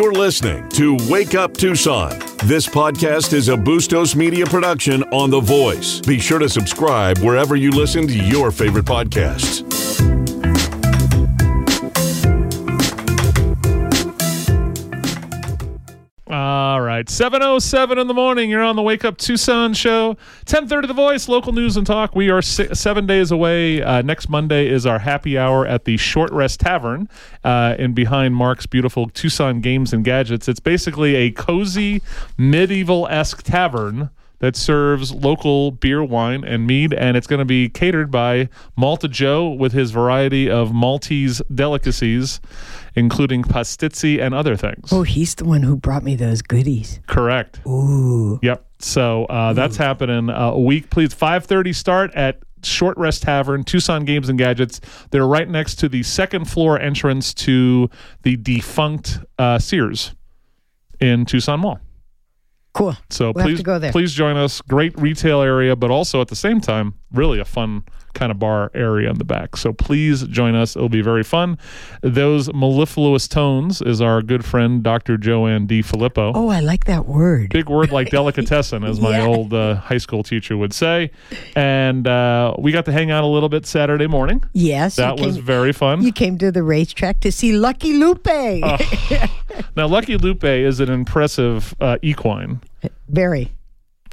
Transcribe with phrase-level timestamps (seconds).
[0.00, 2.18] You're listening to Wake Up Tucson.
[2.44, 6.00] This podcast is a Bustos Media production on The Voice.
[6.00, 9.60] Be sure to subscribe wherever you listen to your favorite podcasts.
[17.00, 18.50] Right, 7:07 in the morning.
[18.50, 20.18] You're on the Wake Up Tucson show.
[20.44, 22.14] 10:30 The Voice, local news and talk.
[22.14, 23.82] We are seven days away.
[23.82, 27.08] Uh, next Monday is our happy hour at the Short Rest Tavern,
[27.42, 30.46] uh, in behind Mark's beautiful Tucson Games and Gadgets.
[30.46, 32.02] It's basically a cozy
[32.36, 34.10] medieval esque tavern
[34.40, 39.06] that serves local beer, wine, and mead, and it's going to be catered by Malta
[39.08, 42.40] Joe with his variety of Maltese delicacies,
[42.94, 44.92] including pastizzi and other things.
[44.92, 47.00] Oh, he's the one who brought me those goodies.
[47.06, 47.60] Correct.
[47.66, 48.38] Ooh.
[48.42, 48.66] Yep.
[48.78, 50.90] So uh, that's happening uh, a week.
[50.90, 54.80] Please, five thirty start at Short Rest Tavern, Tucson Games and Gadgets.
[55.10, 57.88] They're right next to the second floor entrance to
[58.22, 60.14] the defunct uh, Sears
[61.00, 61.78] in Tucson Mall.
[62.72, 62.96] Cool.
[63.10, 63.90] So We'll please, go there.
[63.92, 64.60] please join us.
[64.60, 67.82] Great retail area, but also at the same time, really a fun
[68.14, 69.56] kind of bar area in the back.
[69.56, 70.76] So please join us.
[70.76, 71.58] It'll be very fun.
[72.02, 75.16] Those mellifluous tones is our good friend Dr.
[75.16, 75.82] Joanne D.
[75.82, 76.32] Filippo.
[76.34, 77.50] Oh, I like that word.
[77.50, 79.26] Big word like delicatessen, as my Yeah.
[79.26, 81.10] old uh, high school teacher would say.
[81.56, 84.42] And uh, we got to hang out a little bit Saturday morning.
[84.52, 84.96] Yes.
[84.96, 86.02] That was came- very fun.
[86.02, 88.26] You came to the racetrack to see Lucky Lupe.
[89.76, 92.60] now, Lucky Lupe is an impressive uh, equine,
[93.08, 93.52] Very.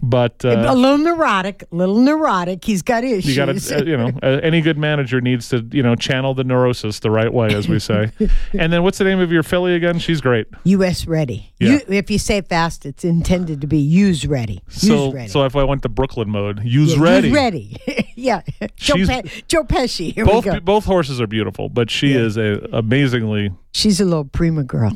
[0.02, 2.64] But a uh, little neurotic, little neurotic.
[2.64, 3.26] He's got issues.
[3.28, 6.34] you got to, uh, you know, uh, any good manager needs to, you know, channel
[6.34, 8.12] the neurosis the right way, as we say.
[8.54, 10.00] and then what's the name of your filly again?
[10.00, 10.48] She's great.
[10.66, 11.08] U.S.
[11.08, 11.52] ready.
[11.60, 11.70] Yeah.
[11.70, 14.62] You, if you say it fast, it's intended to be use ready.
[14.70, 15.30] Use So, ready.
[15.30, 17.28] so if I went to Brooklyn mode, use Yeah, ready.
[17.30, 17.78] Use ready.
[18.16, 18.42] yeah.
[18.76, 20.14] Joe, Pe- Joe Pesci.
[20.14, 20.60] Here Both we go.
[20.60, 24.92] both horses are beautiful, but she is a amazingly She's a little prima girl.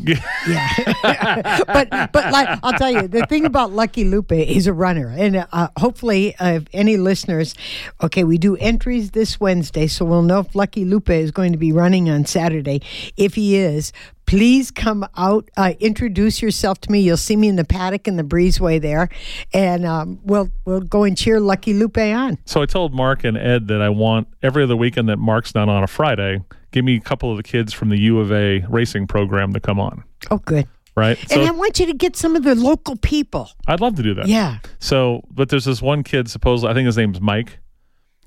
[0.47, 0.67] Yeah.
[1.67, 5.45] but but like I'll tell you, the thing about Lucky Lupe is a runner, and
[5.51, 7.53] uh, hopefully, uh, if any listeners,
[8.01, 11.57] okay, we do entries this Wednesday, so we'll know if Lucky Lupe is going to
[11.57, 12.81] be running on Saturday.
[13.17, 13.93] If he is.
[14.27, 17.01] Please come out, uh, introduce yourself to me.
[17.01, 19.09] You'll see me in the paddock in the breezeway there,
[19.53, 22.37] and um, we'll we'll go and cheer Lucky Lupe on.
[22.45, 25.67] So I told Mark and Ed that I want every other weekend that Mark's not
[25.67, 26.39] on a Friday,
[26.71, 29.59] give me a couple of the kids from the U of A racing program to
[29.59, 30.03] come on.
[30.29, 30.67] Oh, good.
[30.95, 31.17] Right?
[31.31, 33.49] and I want you to get some of the local people.
[33.65, 34.27] I'd love to do that.
[34.27, 34.59] Yeah.
[34.79, 37.59] So, but there's this one kid, supposedly, I think his name's Mike.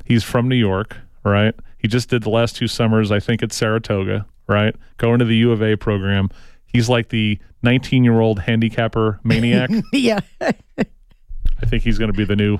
[0.06, 1.54] He's from New York, right?
[1.78, 4.74] He just did the last two summers, I think, at Saratoga, right?
[4.96, 6.30] Going to the U of A program.
[6.66, 9.70] He's like the 19 year old handicapper maniac.
[9.92, 10.20] Yeah.
[10.40, 12.58] I think he's going to be the new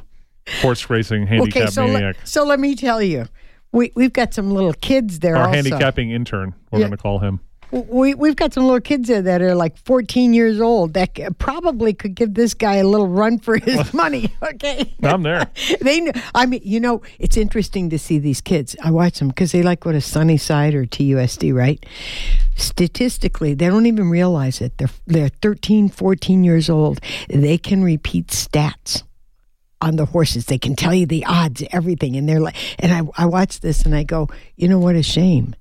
[0.61, 2.17] horse racing handicap okay, so maniac.
[2.17, 3.27] let, so let me tell you,
[3.75, 5.37] we we've got some little kids there.
[5.37, 5.55] Our also.
[5.57, 6.87] handicapping intern, we're Yeah.
[6.87, 7.41] going to call him.
[7.73, 11.27] We we've got some little kids there that are like 14 years old that c-
[11.39, 14.33] probably could give this guy a little run for his money.
[14.41, 14.95] Okay.
[15.03, 15.51] I'm there.
[15.81, 18.77] they, I mean, you know, it's interesting to see these kids.
[18.85, 21.85] I watch them because they like go to Sunnyside or TUSD, right?
[22.55, 24.79] Statistically, they don't even realize it.
[24.79, 27.01] They're they're 13, 14 years old.
[27.29, 29.03] They can repeat stats
[29.85, 30.47] on the horses.
[30.47, 32.57] They can tell you the odds, everything, and they're like.
[32.79, 35.55] And I I watch this and I go, you know what a shame,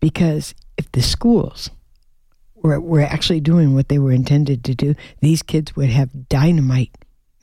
[0.00, 1.70] because if the schools
[2.54, 6.90] were were actually doing what they were intended to do, these kids would have dynamite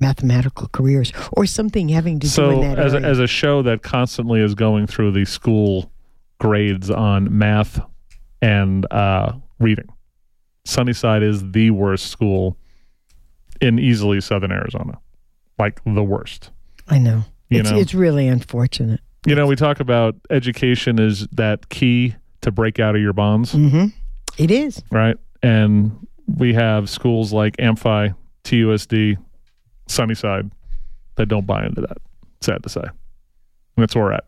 [0.01, 3.09] mathematical careers or something having to do So, that as a, area.
[3.11, 5.89] as a show that constantly is going through the school
[6.37, 7.79] grades on math
[8.41, 9.87] and uh, reading,
[10.65, 12.57] Sunnyside is the worst school
[13.61, 14.99] in easily Southern Arizona,
[15.59, 16.51] like the worst.
[16.87, 17.23] I know.
[17.49, 17.77] you It's know.
[17.79, 18.99] it's really unfortunate.
[19.25, 23.53] You know, we talk about education is that key to break out of your bonds,
[23.53, 23.87] Mm-hmm.
[24.37, 24.83] It is.
[24.91, 25.17] right?
[25.41, 29.17] And we have schools like Amphi, TUSD,
[29.87, 30.51] Sunnyside
[31.15, 31.97] that don't buy into that.
[32.41, 32.81] Sad to say.
[32.81, 32.91] And
[33.77, 34.25] that's where we're at.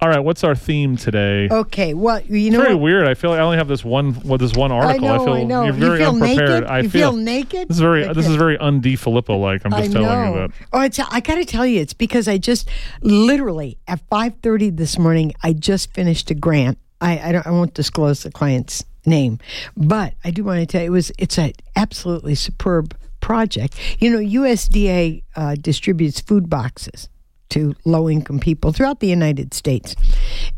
[0.00, 1.48] All right, what's our theme today?
[1.50, 1.94] Okay.
[1.94, 2.82] Well, you know very what?
[2.82, 3.06] weird.
[3.06, 4.20] I feel like I only have this one.
[4.22, 5.08] Well, this one article.
[5.08, 5.24] I know.
[5.24, 5.64] feel I know.
[5.64, 6.48] you're very you feel unprepared.
[6.48, 6.64] naked.
[6.64, 7.68] I you feel, feel naked.
[7.68, 8.12] this is very.
[8.12, 9.62] This is very undie Filippo like.
[9.64, 10.42] I'm just I telling know.
[10.42, 10.50] you that.
[10.72, 12.68] Oh, it's, I got to tell you, it's because I just
[13.02, 16.78] literally at five thirty this morning, I just finished a grant.
[17.00, 19.38] I I, don't, I won't disclose the client's name,
[19.76, 23.78] but I do want to tell you, it was it's an absolutely superb project.
[23.98, 27.08] You know, USDA uh, distributes food boxes
[27.54, 29.96] to low income people throughout the United States,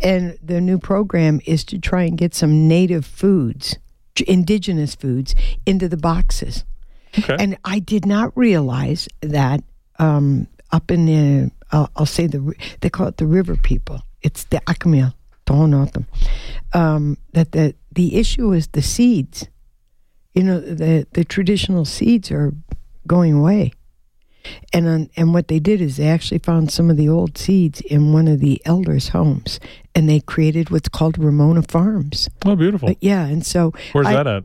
[0.01, 3.79] and the new program is to try and get some native foods,
[4.27, 5.35] indigenous foods,
[5.65, 6.65] into the boxes.
[7.19, 7.37] Okay.
[7.39, 9.61] And I did not realize that
[9.99, 12.41] um, up in the, uh, I'll say the,
[12.81, 14.03] they call it the river people.
[14.23, 15.13] It's the Akimel,
[15.47, 16.05] Tohonotham.
[16.73, 19.49] Um, that the the issue is the seeds.
[20.37, 22.53] you know, the the traditional seeds are
[23.07, 23.73] going away.
[24.73, 27.81] And on, and what they did is they actually found some of the old seeds
[27.81, 29.61] in one of the elders' homes,
[29.95, 32.29] and they created what's called Ramona Farms.
[32.45, 32.89] Oh, beautiful.
[32.89, 34.45] But yeah, and so Where's I- that at?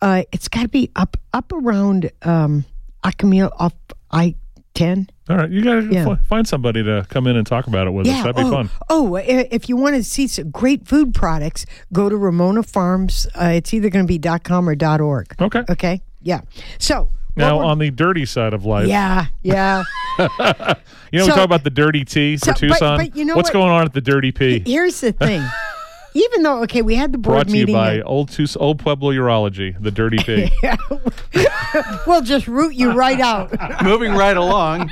[0.00, 2.64] uh, it's got to be up up around um,
[3.04, 3.74] Akimel off
[4.10, 4.34] I
[4.74, 5.08] ten.
[5.28, 6.16] All right, you got to Yeah.
[6.28, 8.22] find somebody to come in and talk about it with us.
[8.22, 8.70] That'd be oh, fun.
[8.88, 13.26] Oh, if you want to see some great food products, go to Ramona Farms.
[13.34, 15.34] Uh, it's either going to be .com or .org.
[15.38, 15.64] Okay.
[15.68, 16.00] Okay.
[16.22, 16.40] Yeah.
[16.78, 19.82] So Now, we're- on the dirty side of life, yeah, yeah.
[20.18, 20.74] you know,
[21.12, 22.96] we So- talk about the dirty T for So, but- Tucson.
[22.98, 23.54] but you know What's what?
[23.54, 24.62] going on at the dirty P?
[24.66, 25.42] Here's the thing.
[26.14, 27.74] Even though okay, we had the board Brought to you meeting.
[27.74, 30.50] by at- Old Tus- Old Pueblo Urology, the dirty P.
[32.06, 33.52] we'll just root you right out.
[33.84, 34.90] Moving right along.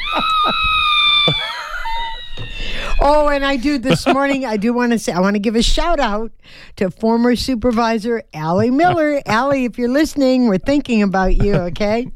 [3.00, 4.44] Oh, and I do this morning.
[4.46, 6.32] I do want to say I want to give a shout out
[6.76, 9.20] to former supervisor Ally Miller.
[9.26, 11.54] Allie, if you're listening, we're thinking about you.
[11.54, 12.10] Okay.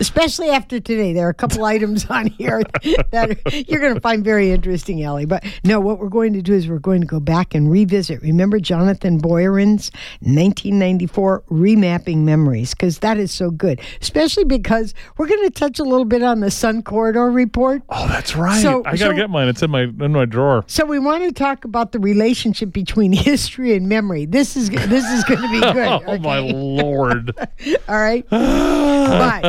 [0.00, 2.62] Especially after today, there are a couple items on here
[3.10, 5.24] that you're going to find very interesting, Ally.
[5.26, 8.20] But no, what we're going to do is we're going to go back and revisit.
[8.22, 9.90] Remember Jonathan Boyarin's
[10.22, 15.84] 1994 remapping memories because that is so good, especially because we're going to touch a
[15.84, 17.82] little bit on the Sun Corridor report.
[17.88, 18.60] Oh, that's right.
[18.62, 19.48] So- I got to so- get mine.
[19.48, 20.64] It's in my in my drawer.
[20.66, 24.26] So we want to talk about the relationship between history and memory.
[24.26, 26.02] This is this is going to be good.
[26.06, 27.32] Oh my lord!
[27.88, 28.24] All right.
[28.30, 29.43] but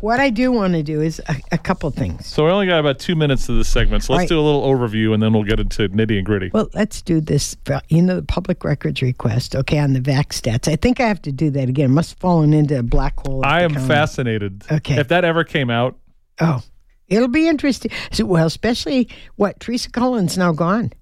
[0.00, 2.26] what I do want to do is a, a couple things.
[2.26, 4.04] So we only got about two minutes to this segment.
[4.04, 4.28] So let's Right.
[4.28, 6.50] do a little overview, and then we'll get into nitty and gritty.
[6.52, 7.56] Well, let's do this.
[7.88, 9.54] You know, the public records request.
[9.56, 10.70] Okay, on the VAC stats.
[10.70, 11.90] I think I have to do that again.
[11.90, 13.44] Must have fallen into a black hole.
[13.44, 14.64] I am fascinated.
[14.70, 14.98] Okay.
[14.98, 15.96] If that ever came out,
[16.40, 16.62] Oh,
[17.08, 17.90] it'll be interesting.
[18.10, 20.92] So, well, especially what Teresa Cullen's now gone.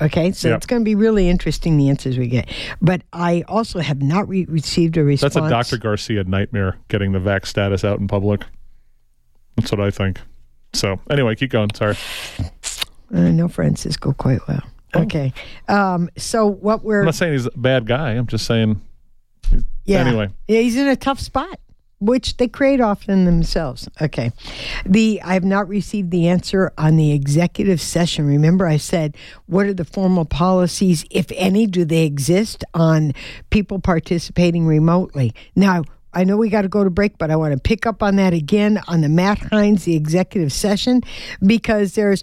[0.00, 0.56] Okay, so Yep.
[0.58, 2.50] it's going to be really interesting the answers we get.
[2.82, 5.34] But I also have not re- received a response.
[5.34, 5.78] that's a Dr.
[5.78, 8.44] Garcia nightmare getting the vax status out in public.
[9.56, 10.20] That's what I think.
[10.74, 11.70] So anyway, keep going.
[11.74, 11.96] Sorry.
[13.14, 14.62] I know Francisco quite well.
[14.94, 15.32] Okay,
[15.68, 18.12] um, so what we're I'm not saying he's a bad guy.
[18.12, 18.80] I'm just saying.
[19.84, 19.98] yeah.
[20.00, 20.28] anyway.
[20.48, 21.58] yeah, he's in a tough spot,
[21.98, 23.88] which they create often themselves.
[24.00, 24.32] Okay,
[24.84, 28.26] the I have not received the answer on the executive session.
[28.26, 29.16] Remember, I said,
[29.46, 33.12] what are the formal policies, if any, do they exist on
[33.50, 35.34] people participating remotely?
[35.54, 35.84] Now.
[36.14, 38.16] I know we got to go to break, but I want to pick up on
[38.16, 41.02] that again on the Matt Heinz, the executive session,
[41.44, 42.22] because there's,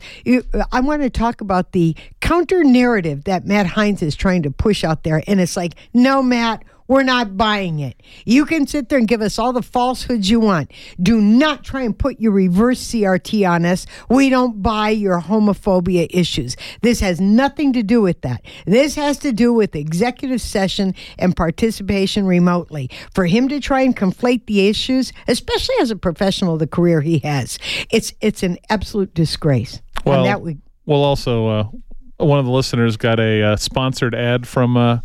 [0.71, 4.83] I want to talk about the counter narrative that Matt Heinz is trying to push
[4.83, 5.21] out there.
[5.27, 8.01] And it's like, no, Matt, we're not buying it.
[8.25, 10.71] You can sit there and give us all the falsehoods you want.
[11.01, 13.85] Do not try and put your reverse CRT on us.
[14.09, 16.55] We don't buy your homophobia issues.
[16.81, 18.41] This has nothing to do with that.
[18.65, 22.89] This has to do with executive session and participation remotely.
[23.13, 27.19] For him to try and conflate the issues, especially as a professional, the career he
[27.19, 27.59] has,
[27.89, 29.81] it's it's an absolute disgrace.
[30.05, 31.63] Well, and that we, well, also, uh,
[32.17, 34.99] one of the listeners got a uh, sponsored ad from uh,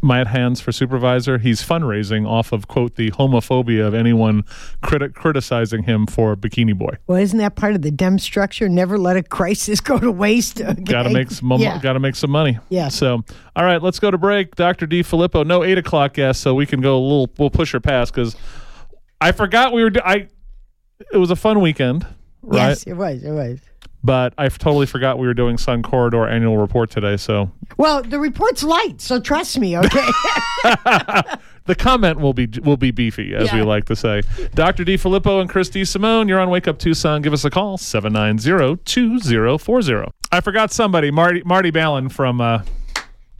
[0.00, 1.38] Matt Heinz for supervisor.
[1.38, 4.44] He's fundraising off of quote the homophobia of anyone
[4.82, 6.98] criti- criticizing him for Bikini Boy.
[7.08, 8.68] well, isn't that part of the Dem structure?
[8.68, 10.60] Never let a crisis go to waste.
[10.60, 10.82] Okay?
[10.84, 11.50] Got to make some.
[11.58, 11.80] Yeah.
[11.80, 12.58] Got to make some money.
[12.68, 12.88] Yeah.
[12.88, 13.24] So,
[13.56, 14.54] all right, let's go to break.
[14.54, 14.86] Dr.
[14.86, 15.02] D.
[15.02, 17.30] Filippo, no eight o'clock guest, so we can go a little.
[17.38, 18.36] We'll push her past because
[19.20, 19.90] I forgot we were.
[20.04, 20.28] I.
[21.12, 22.06] It was a fun weekend,
[22.42, 22.68] right?
[22.68, 23.24] Yes, it was.
[23.24, 23.58] It was.
[24.04, 27.16] But I totally forgot we were doing Sun Corridor annual report today.
[27.16, 30.08] So Well, the report's light, so trust me, okay?
[31.66, 34.22] the comment will be will be beefy, as we like to say.
[34.54, 34.84] Dr.
[34.84, 34.96] D.
[34.96, 37.22] Filippo and Christy Simone, you're on Wake Up Tucson.
[37.22, 40.10] Give us a call 790-2040.
[40.30, 42.62] I forgot somebody, Marty Marty Balin from uh,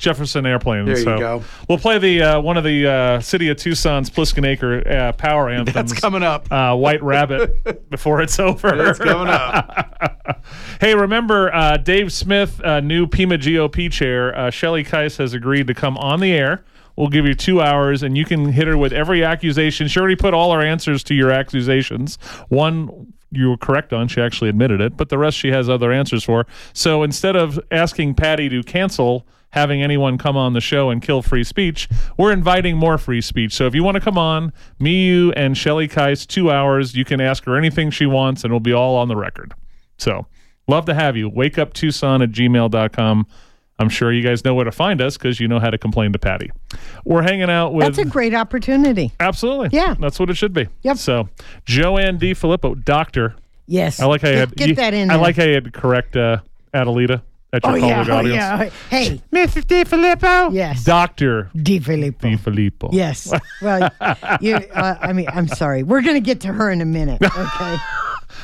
[0.03, 0.85] Jefferson Airplane.
[0.85, 1.45] There you so go.
[1.69, 5.49] We'll play the uh, one of the uh, City of Tucson's Pliskin Acre uh, power
[5.49, 5.75] anthems.
[5.75, 6.51] That's coming up.
[6.51, 8.77] Uh, White Rabbit before it's over.
[8.77, 9.89] That's coming up.
[10.81, 14.37] Hey, remember uh, Dave Smith, uh, new Pima GOP chair.
[14.37, 16.65] Uh, Shelley Kais has agreed to come on the air.
[16.97, 19.87] We'll give you two hours, and you can hit her with every accusation.
[19.87, 22.17] She already put all her answers to your accusations.
[22.49, 25.93] One you were correct on; she actually admitted it, but the rest she has other
[25.93, 26.47] answers for.
[26.73, 31.23] So instead of asking Patty to cancel having anyone come on the show and kill
[31.23, 33.53] free speech, we're inviting more free speech.
[33.55, 37.05] So if you want to come on, me, you, and Shelley Kais, two hours, you
[37.05, 39.55] can ask her anything she wants, and it'll be all on the record.
[39.99, 40.27] So
[40.69, 41.29] love to have you.
[41.29, 43.27] Wake up Tucson at gmail.com.
[43.79, 46.13] I'm sure you guys know where to find us because you know how to complain
[46.13, 46.51] to Patty.
[47.05, 47.87] We're hanging out with.
[47.87, 49.13] That's a great opportunity.
[49.19, 49.71] absolutely.
[49.73, 49.95] Yeah.
[49.99, 50.69] That's what it should be.
[50.83, 50.99] Yep.
[50.99, 51.29] So,
[51.65, 52.33] Joanne D.
[52.35, 53.35] Filippo, doctor.
[53.67, 53.99] Yes.
[54.01, 54.57] I like how you get, had.
[54.57, 55.23] get you- that in I there.
[55.23, 56.39] like how you had to correct uh,
[56.75, 57.23] Adelita.
[57.55, 58.71] At your Oh yeah, public oh yeah.
[58.89, 59.67] Hey, Mrs.
[59.67, 60.51] Di Filippo.
[60.53, 60.85] Yes.
[60.85, 62.27] Doctor Di Filippo.
[62.29, 62.89] Di Filippo.
[62.93, 63.31] Yes.
[63.61, 63.91] Well,
[64.41, 64.55] you.
[64.57, 65.83] Uh, I mean, I'm sorry.
[65.83, 67.21] We're gonna get to her in a minute.
[67.33, 67.77] Okay.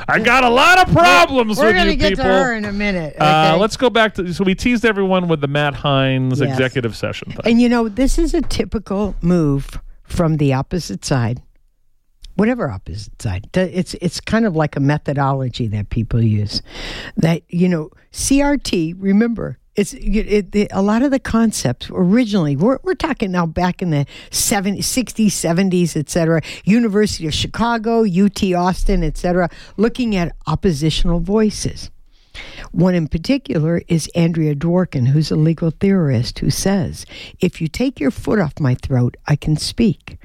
[0.07, 2.73] I got a lot of problems We're with gonna you get to her in a
[2.73, 3.15] minute.
[3.17, 3.25] Okay?
[3.25, 6.51] Uh, let's go back to so we teased everyone with the Matt Heinz Yes.
[6.53, 7.41] executive session thing.
[7.45, 11.43] And you know, this is a typical move from the opposite side.
[12.39, 13.49] Whatever opposite side.
[13.53, 16.63] It's it's kind of like a methodology that people use.
[17.17, 22.79] That you know, CRT, remember, it's it, it, a lot of the concepts originally we're,
[22.83, 29.05] we're talking now back in the 70s 60s 70s etc university of chicago ut austin
[29.05, 31.91] etc looking at oppositional voices
[32.73, 37.05] one in particular is Andrea Dworkin, who's a legal theorist, who says,
[37.41, 40.18] if you take your foot off my throat, I can speak.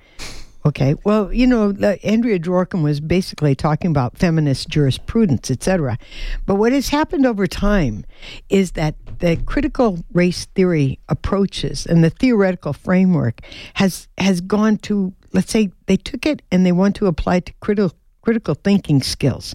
[0.65, 1.71] Okay, well, you know,
[2.03, 5.97] Andrea Dworkin was basically talking about feminist jurisprudence, etc.
[6.45, 8.05] But what has happened over time
[8.47, 13.41] is that the critical race theory approaches and the theoretical framework
[13.73, 17.47] has has gone to, let's say, they took it and they want to apply it
[17.47, 19.53] to critical critical thinking skills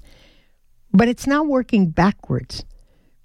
[0.92, 2.64] but it's now working backwards.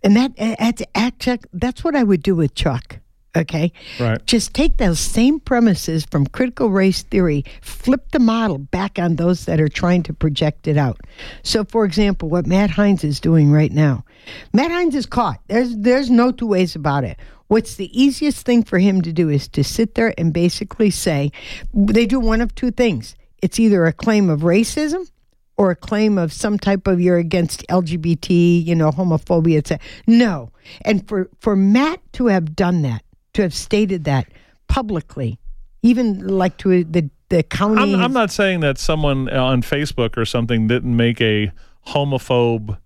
[0.03, 2.99] And that that's that's what I would do with Chuck.
[3.35, 4.23] Okay, Right.
[4.27, 9.45] Just take those same premises from critical race theory, flip the model back on those
[9.45, 10.99] that are trying to project it out.
[11.41, 14.05] So, for example, what Matt Heinz is doing right now,
[14.53, 15.39] Matt Heinz is caught.
[15.47, 17.17] There's there's no two ways about it.
[17.47, 21.31] What's the easiest thing for him to do is to sit there and basically say,
[21.73, 23.15] they do one of two things.
[23.41, 25.09] It's either a claim of racism
[25.57, 29.83] or a claim of some type of you're against LGBT, you know, homophobia, etc.
[30.07, 30.51] No.
[30.81, 34.27] And for, for Matt to have done that, to have stated that
[34.67, 35.39] publicly,
[35.81, 37.93] even like to the, the county.
[37.93, 41.51] I'm, I'm not saying that someone on Facebook or something didn't make a
[41.87, 42.77] homophobe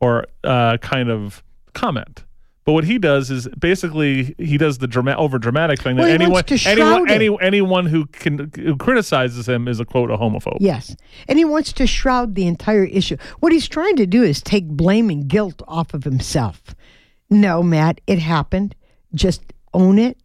[0.00, 1.42] or uh, kind of
[1.72, 2.24] comment.
[2.64, 6.08] But what he does is basically he does the drama- over dramatic thing that Well,
[6.08, 10.58] he anyone anyone any, anyone who can who criticizes him is a quote a homophobe.
[10.60, 10.96] Yes.
[11.28, 13.18] And he wants to shroud the entire issue.
[13.40, 16.74] What he's trying to do is take blame and guilt off of himself.
[17.28, 18.74] No, Matt, it happened.
[19.14, 19.42] Just
[19.74, 20.16] own it.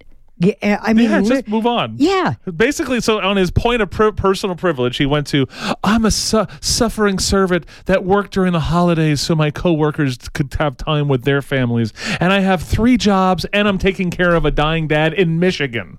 [0.42, 1.96] Yeah, I mean, Yeah, just move on.
[1.98, 2.36] yeah.
[2.56, 5.46] Basically, so on his point of pri- personal privilege, he went to,
[5.84, 10.78] I'm a su- suffering servant that worked during the holidays so my coworkers could have
[10.78, 11.92] time with their families.
[12.22, 15.98] And I have three jobs and I'm taking care of a dying dad in Michigan.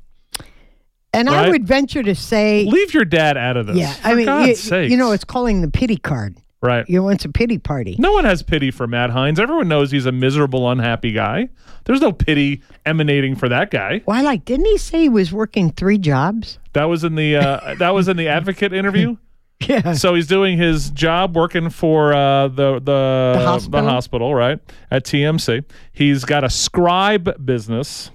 [1.13, 3.77] And I would venture to say, Leave your dad out of this.
[3.77, 4.91] yeah, I mean, God's you, sakes.
[4.91, 6.37] you know, it's calling the pity card.
[6.63, 6.87] Right.
[6.91, 7.97] You want a pity party.
[7.99, 9.41] No one has pity for Matt Heinz.
[9.41, 11.49] Everyone knows he's a miserable, unhappy guy.
[11.87, 14.03] There's no pity emanating for that guy.
[14.05, 16.59] Well, I like, didn't he say he was working three jobs?
[16.75, 19.17] That was in the uh, that was in the advocate interview.
[19.69, 19.93] Yeah.
[19.93, 23.85] So he's doing his job working for uh, the the The hospital?
[23.91, 24.59] hospital, right
[24.91, 25.65] at TMC.
[25.93, 28.11] He's got a scribe business,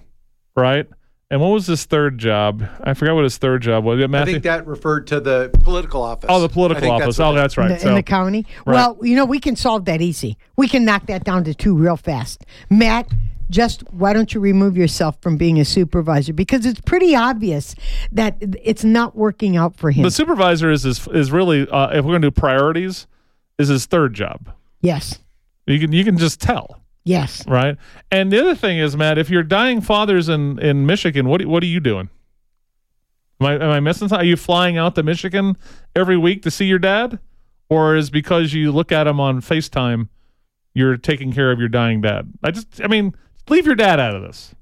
[0.55, 0.87] right?
[1.31, 2.63] And what was his third job?
[2.83, 3.99] I forgot what his third job was.
[3.99, 6.27] I think that referred to the political office.
[6.29, 7.17] oh, the political office.
[7.17, 7.79] what Oh, that- that's In right.
[7.79, 8.45] the, in the county.
[8.65, 8.75] Right.
[8.75, 10.37] Well, you know, we can solve that easy.
[10.55, 12.45] We can knock that down to two real fast.
[12.69, 13.07] Matt,
[13.49, 16.31] just why don't you remove yourself from being a supervisor?
[16.31, 17.73] Because it's pretty obvious
[18.11, 20.03] that it's not working out for him.
[20.03, 23.07] the supervisor is is, is really uh, if we're going to do priorities,
[23.57, 24.51] is his third job.
[24.81, 25.19] yes.
[25.67, 26.81] You can you can just tell.
[27.05, 27.47] Yes.
[27.47, 27.77] right?
[28.11, 31.61] And the other thing is, Matt, if you're dying fathers in in Michigan, what what
[31.63, 32.09] are you doing?
[33.39, 34.25] Am I am I missing something?
[34.25, 35.55] Are you flying out to Michigan
[35.95, 37.19] every week to see your dad,
[37.69, 40.09] or is because you look at him on Facetime,
[40.73, 42.33] you're taking care of your dying dad?
[42.43, 43.13] I just, I mean,
[43.49, 44.55] leave your dad out of this.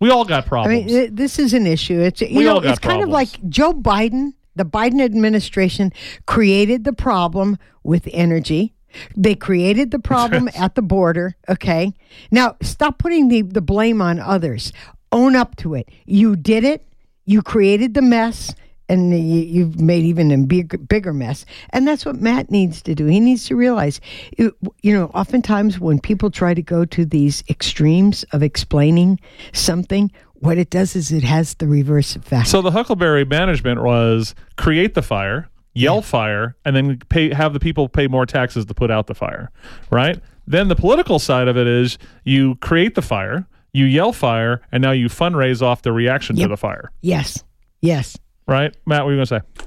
[0.00, 0.92] We all got problems.
[0.92, 1.98] I mean, this is an issue.
[1.98, 4.34] It's you We know, it's kind of like Joe Biden.
[4.54, 5.92] The Biden administration
[6.26, 8.74] created the problem with energy.
[9.16, 11.36] They created the problem at the border.
[11.48, 11.92] Okay,
[12.30, 14.72] now stop putting the the blame on others.
[15.12, 15.88] Own up to it.
[16.04, 16.86] You did it.
[17.24, 18.54] You created the mess.
[18.90, 21.44] And you, you've made even a big, bigger mess.
[21.70, 23.04] And that's what Matt needs to do.
[23.04, 24.00] He needs to realize,
[24.38, 29.20] you know, oftentimes when people try to go to these extremes of explaining
[29.52, 32.48] something, what it does is it has the reverse effect.
[32.48, 37.60] so the Huckelberry management was create the fire, yell fire, and then pay have the
[37.60, 39.50] people pay more taxes to put out the fire,
[39.90, 40.20] right?
[40.46, 44.82] Then the political side of it is you create the fire, you yell fire, and
[44.82, 47.44] now you fundraise off the reaction to the fire, yes,
[47.80, 48.16] yes.
[48.46, 48.74] right?
[48.86, 49.66] Matt, what are you going to say?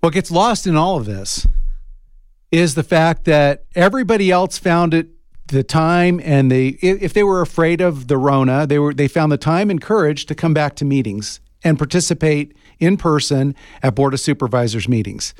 [0.00, 1.46] What gets lost in all of this
[2.50, 5.08] is the fact that everybody else found it
[5.46, 9.08] the time and they if if they were afraid of the Rona, they were they
[9.08, 13.94] found the time and courage to come back to meetings and participate in person at
[13.94, 15.34] Board of Supervisors meetings.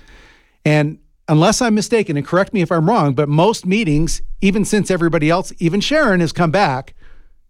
[0.65, 0.99] And
[1.29, 5.31] unless I'm mistaken, and correct me if I'm wrong, but most meetings, even since everybody
[5.31, 6.95] else, even Sharon has come back,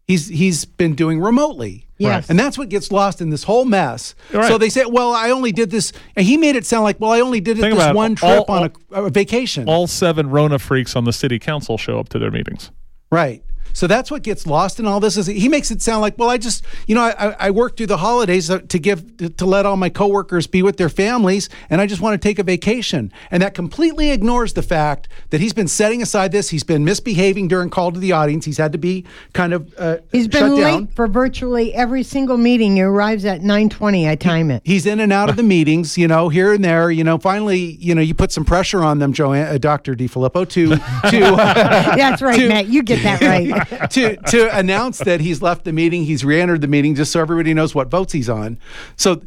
[0.08, 1.86] He's he's been doing remotely.
[1.96, 2.28] Yes.
[2.28, 4.16] And that's what gets lost in this whole mess.
[4.32, 4.48] Right.
[4.48, 5.92] So they say, well, I only did this.
[6.16, 7.96] And he made it sound like, well, I only did it Think this about it.
[7.96, 9.68] one All- trip on a, a vacation.
[9.68, 12.72] All seven Rona freaks on the city council show up to their meetings.
[13.10, 13.44] Right.
[13.72, 15.16] So that's what gets lost in all this.
[15.16, 17.86] Is he makes it sound like, well, I just, you know, I, I- worked through
[17.88, 21.86] the holidays to give to let all my coworkers be with their families, and I
[21.86, 23.12] just want to take a vacation.
[23.30, 26.48] And that completely ignores the fact that he's been setting aside this.
[26.50, 28.44] He's been misbehaving during call to the audience.
[28.46, 30.86] He's had to be kind of uh, He's been late down.
[30.88, 32.76] for virtually every single meeting.
[32.76, 34.08] He arrives at 9:20.
[34.08, 34.62] I time it.
[34.64, 36.90] He's in and out of the meetings, you know, here and there.
[36.90, 40.48] You know, finally, you know, you put some pressure on them, Joanne, uh, Doctor DiFilippo,
[40.50, 40.68] to
[41.10, 42.66] to uh, That's right, to- Matt.
[42.68, 43.52] You get that right.
[43.90, 47.54] to to announce that he's left the meeting, he's re-entered the meeting, just so everybody
[47.54, 48.58] knows what votes he's on.
[48.96, 49.22] So,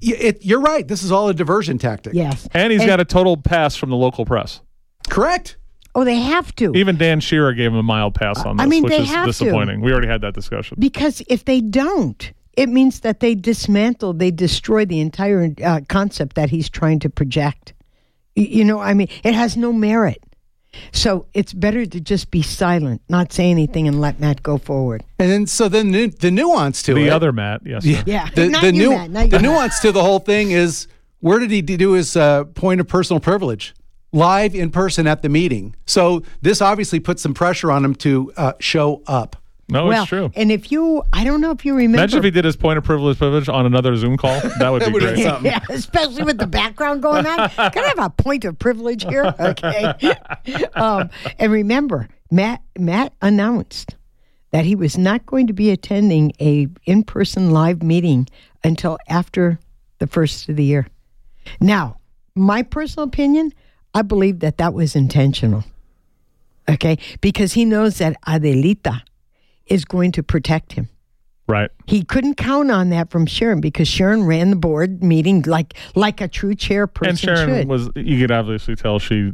[0.00, 0.86] it, you're right.
[0.86, 2.12] This is all a diversion tactic.
[2.14, 2.46] yes.
[2.52, 4.60] And he's got a total pass from the local press.
[5.08, 5.56] correct.
[5.96, 6.72] Oh, they have to.
[6.74, 9.08] Even Dan Shearer gave him a mild pass on this, I mean, which they is
[9.10, 9.30] have to.
[9.30, 9.80] disappointing.
[9.80, 10.76] We already had that discussion.
[10.80, 16.34] Because if they don't, it means that they dismantle, they destroy the entire uh, concept
[16.34, 17.74] that he's trying to project.
[18.36, 20.20] Y- You know, I mean, it has no merit.
[20.92, 25.04] So it's better to just be silent, not say anything, and let Matt go forward.
[25.18, 27.84] And then so then the, the nuance to The it, other Matt, yes.
[27.84, 28.02] sir.
[28.06, 29.10] Yeah, the, not the, you, nu- Matt.
[29.10, 30.86] Not the nuance to the whole thing is
[31.20, 33.74] where did he do his uh, point of personal privilege?
[34.12, 35.74] Live in person at the meeting.
[35.86, 39.36] So this obviously puts some pressure on him to uh, show up.
[39.68, 40.30] No, well, it's true.
[40.36, 41.98] and if you, I don't know if you remember.
[41.98, 44.38] Imagine if he did his point of privilege privilege on another Zoom call.
[44.58, 45.16] That would be would've great.
[45.16, 45.50] been something.
[45.50, 47.48] yeah, especially with the background going on.
[47.48, 49.34] Can I have a point of privilege here?
[49.44, 49.94] Okay.
[50.74, 53.96] um, and remember, Matt Matt announced
[54.50, 58.28] that he was not going to be attending a in-person live meeting
[58.62, 59.58] until after
[59.98, 60.86] the first of the year.
[61.60, 61.98] Now,
[62.34, 63.52] my personal opinion,
[63.94, 65.64] I believe that that was intentional.
[66.68, 69.02] Okay, because he knows that Adelita
[69.66, 70.88] is going to protect him
[71.46, 71.70] Right.
[71.86, 76.20] he couldn't count on that from Sharon because Sharon ran the board meeting like like
[76.22, 77.68] a true chairperson And Sharon should.
[77.68, 79.32] was you could obviously tell she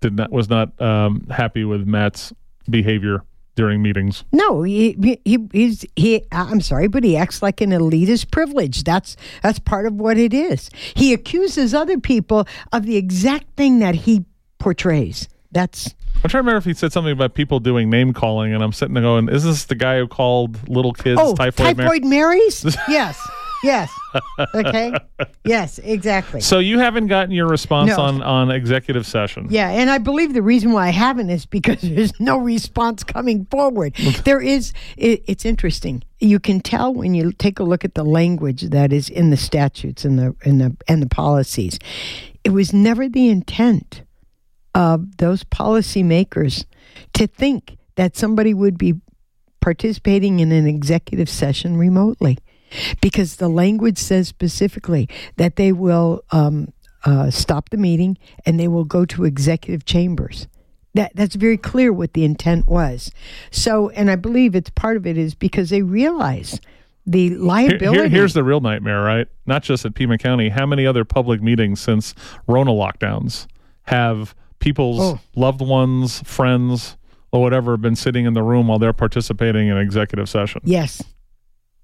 [0.00, 2.32] did not was not um, happy with Matt's
[2.70, 3.24] behavior
[3.56, 4.22] during meetings.
[4.30, 6.22] no, he, he he he's he.
[6.30, 8.84] I'm sorry, but he acts like an elitist privilege.
[8.84, 10.70] That's that's part of what it is.
[10.94, 14.24] He accuses other people of the exact thing that he
[14.60, 15.28] portrays.
[15.50, 18.62] That's I'm trying to remember if he said something about people doing name calling, and
[18.62, 22.04] I'm sitting there going, "Is this the guy who called little kids oh typhoid?" typhoid,
[22.04, 22.64] Mary?" Marys.
[22.88, 23.18] yes,
[23.62, 23.90] yes.
[24.54, 24.92] Okay.
[25.44, 26.40] Yes, exactly.
[26.40, 28.00] So you haven't gotten your response No.
[28.02, 29.46] on on executive session.
[29.48, 33.46] Yeah, and I believe the reason why I haven't is because there's no response coming
[33.46, 33.94] forward.
[34.24, 34.72] there is.
[34.96, 36.02] It, it's interesting.
[36.18, 39.36] You can tell when you take a look at the language that is in the
[39.36, 41.78] statutes and the and the and the policies.
[42.42, 44.02] It was never the intent
[44.74, 46.64] of those policymakers
[47.14, 48.94] to think that somebody would be
[49.60, 52.38] participating in an executive session remotely
[53.00, 56.72] because the language says specifically that they will um,
[57.04, 60.46] uh, stop the meeting and they will go to executive chambers.
[60.94, 63.10] That, that's very clear what the intent was.
[63.50, 66.60] So, and I believe it's part of it is because they realize
[67.06, 67.98] the Here- liability.
[68.00, 69.26] here- here's the real nightmare, right?
[69.46, 70.50] Not just at Pima County.
[70.50, 72.14] How many other public meetings since
[72.46, 73.46] Rona lockdowns
[73.84, 75.20] have people's Oh.
[75.36, 76.96] loved ones, friends,
[77.32, 80.60] or whatever have been sitting in the room while they're participating in executive session?
[80.64, 81.02] yes,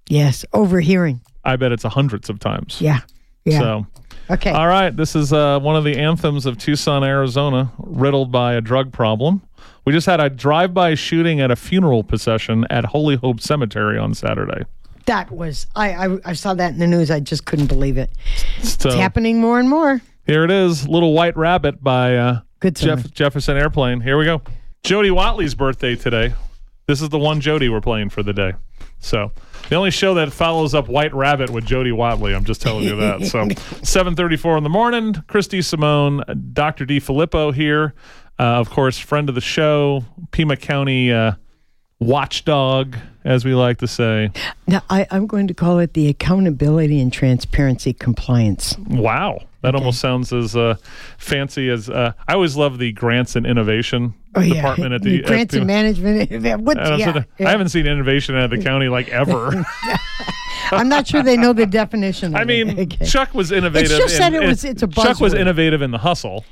[0.08, 1.20] yes, overhearing.
[1.44, 2.80] I bet it's hundreds of times.
[2.80, 3.00] Yeah,
[3.44, 3.58] yeah.
[3.58, 3.86] So,
[4.30, 4.50] okay.
[4.50, 8.60] all right, this is uh, one of the anthems of Tucson, Arizona, riddled by a
[8.60, 9.42] drug problem.
[9.84, 14.14] We just had a drive-by shooting at a funeral procession at Holy Hope Cemetery on
[14.14, 14.62] Saturday.
[15.06, 16.18] that was I, I.
[16.24, 17.10] I saw that in the news.
[17.10, 18.10] I just couldn't believe it.
[18.62, 20.00] So It's happening more and more.
[20.26, 22.76] here it is, "Little White Rabbit" by uh, Good.
[22.76, 24.00] Jeff Jefferson Airplane.
[24.00, 24.40] Here we go.
[24.84, 26.32] Jody Watley's birthday today.
[26.86, 28.54] This is the one Jody we're playing for the day.
[29.00, 29.32] So
[29.68, 32.34] the only show that follows up White Rabbit with Jody Watley.
[32.34, 33.26] I'm just telling you that.
[33.26, 35.14] So 7:34 in the morning.
[35.26, 36.22] Christy Simone,
[36.54, 36.86] Dr.
[36.86, 37.00] D.
[37.00, 37.92] Filippo here.
[38.38, 41.32] Uh, of course, friend of the show, Pima County uh,
[42.00, 44.30] watchdog, as we like to say.
[44.66, 48.76] Now, I, I'm going to call it the accountability and transparency compliance.
[48.78, 50.76] Wow, that almost sounds as uh,
[51.18, 55.54] fancy as uh, I always love the grants and innovation department at the at grants
[55.54, 56.30] and management.
[56.64, 57.48] What, I, yeah, yeah.
[57.48, 59.64] I haven't seen innovation out of the county like ever.
[60.72, 62.34] I'm not sure they know the definition.
[62.34, 62.78] I mean.
[62.78, 63.04] Okay.
[63.06, 63.90] Chuck was innovative.
[63.92, 66.44] It's just in- that it was- it's a Chuck was innovative in the hustle.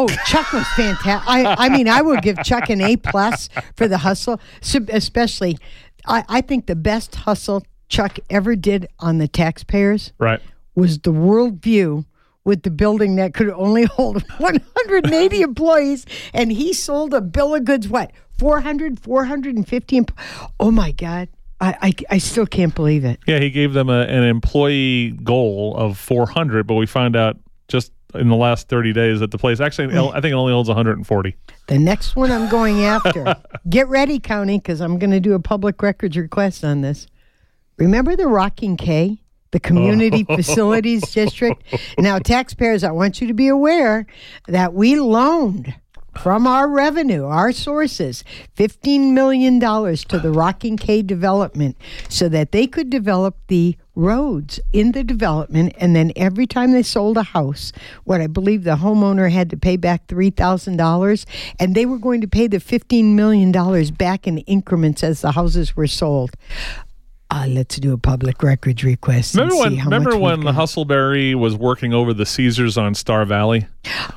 [0.00, 1.28] Oh, Chuck was fantastic.
[1.28, 4.40] I, I mean, I would give Chuck an A plus for the hustle,
[4.90, 5.58] especially.
[6.08, 10.40] I, I think the best hustle Chuck ever did on the taxpayers Right.
[10.74, 12.04] was the World View
[12.44, 17.64] with the building that could only hold 180 employees, and he sold a bill of
[17.64, 17.88] goods.
[17.88, 19.96] What 400, 450.
[19.96, 20.18] Emp-
[20.58, 21.28] oh my God.
[21.60, 23.18] I, I, I still can't believe it.
[23.26, 27.36] Yeah, he gave them a, an employee goal of 400, but we found out
[27.68, 30.68] just in the last 30 days at the place actually, I think it only holds
[30.68, 31.36] 140.
[31.68, 33.36] The next one I'm going after.
[33.68, 37.06] Get ready, County, because I'm going to do a public records request on this.
[37.76, 39.20] Remember the Rocking K?
[39.50, 41.62] The Community Facilities District?
[41.98, 44.06] Now, taxpayers, I want you to be aware
[44.46, 45.74] that we loaned
[46.22, 48.24] from our revenue, our sources,
[48.56, 51.76] $15 million to the Rocking K development
[52.08, 55.74] so that they could develop the roads in the development.
[55.78, 57.72] And then every time they sold a house,
[58.04, 61.24] what I believe the homeowner had to pay back $3,000,
[61.58, 63.52] and they were going to pay the $15 million
[63.94, 66.30] back in increments as the houses were sold.
[67.30, 69.34] Uh, let's do a public records request.
[69.34, 69.76] Remember when?
[69.76, 70.54] Remember when got.
[70.54, 73.66] Hustleberry was working over the Caesars on Star Valley?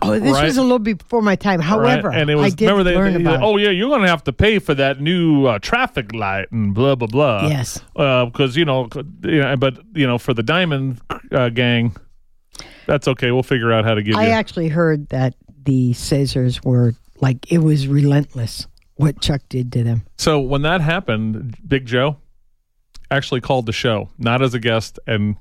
[0.01, 0.45] Oh, this right?
[0.45, 1.59] was a little before my time.
[1.59, 2.17] However, right?
[2.17, 3.43] and it was I did remember they, learn they- about.
[3.43, 6.73] oh yeah, you're going to have to pay for that new uh, traffic light and
[6.73, 7.47] blah blah blah.
[7.47, 7.81] Yes.
[7.93, 8.87] because you know,
[9.25, 11.01] you know, but you know, for the Diamond
[11.33, 11.93] uh, Gang,
[12.85, 13.31] that's okay.
[13.31, 14.31] We'll figure out how to give you I you.
[14.31, 20.03] actually heard that the Caesars were like it was relentless what Chuck did to them.
[20.17, 22.17] So when that happened, Big Joe
[23.11, 25.35] actually called the show, not as a guest, and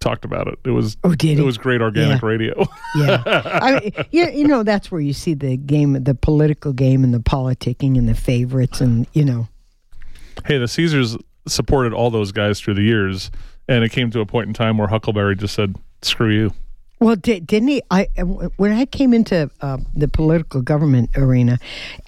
[0.00, 0.58] talked about it.
[0.64, 1.42] It was Oh, did it he?
[1.42, 2.28] was great organic Yeah.
[2.28, 2.66] radio.
[2.96, 7.04] Yeah, I mean, you, you know that's where you see the game, the political game,
[7.04, 9.48] and the politicking, and the favorites, and you know.
[10.46, 13.30] hey, the Caesars supported all those guys through the years,
[13.68, 16.52] and it came to a point in time where Huckelberry just said, "Screw you."
[17.00, 17.82] Well, did, didn't he?
[17.90, 18.04] I
[18.56, 21.58] when I came into uh, the political government arena,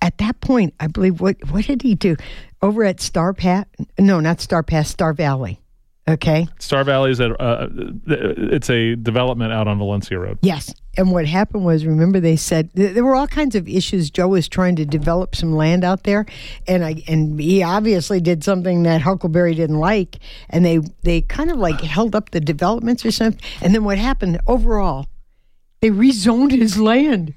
[0.03, 2.17] at that point, I believe what what did he do
[2.61, 3.69] over at Star Pat?
[3.99, 5.61] No, not Star Pass, Star Valley.
[6.09, 6.49] Okay.
[6.59, 7.69] Star Valley is at uh,
[8.07, 10.39] it's a development out on Valencia Road.
[10.43, 10.75] Yes.
[10.97, 14.11] And what happened was, remember, they said th- there were all kinds of issues.
[14.11, 16.27] Joe was trying to develop some land out there,
[16.67, 21.51] and I and he obviously did something that Huckelberry didn't like, and they they kind
[21.51, 23.41] of like held up the developments or something.
[23.63, 25.07] And then what happened overall?
[25.81, 27.35] They rezoned his land.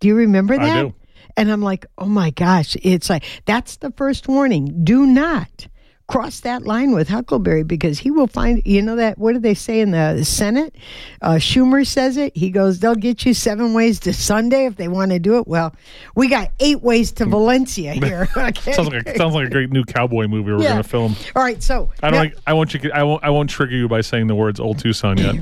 [0.00, 0.82] Do you remember that?
[0.82, 0.94] do.
[1.36, 2.76] And I'm like, oh my gosh!
[2.82, 4.82] It's like that's the first warning.
[4.84, 5.68] Do not
[6.08, 8.62] cross that line with Huckelberry because he will find.
[8.64, 10.74] You know that what do they say in the Senate?
[11.20, 12.36] Uh, Schumer says it.
[12.36, 15.48] He goes, they'll get you seven ways to Sunday if they want to do it.
[15.48, 15.74] Well,
[16.14, 18.28] we got eight ways to Valencia here.
[18.36, 18.72] Okay.
[18.72, 20.70] Sounds like a, sounds like a great new cowboy movie we're Yeah.
[20.72, 21.16] going to film.
[21.34, 22.32] All right, so I don't.
[22.46, 22.72] I won't.
[22.72, 23.24] You, I won't.
[23.24, 25.34] I won't trigger you by saying the words "Old Tucson" yet.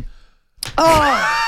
[0.79, 1.44] Oh,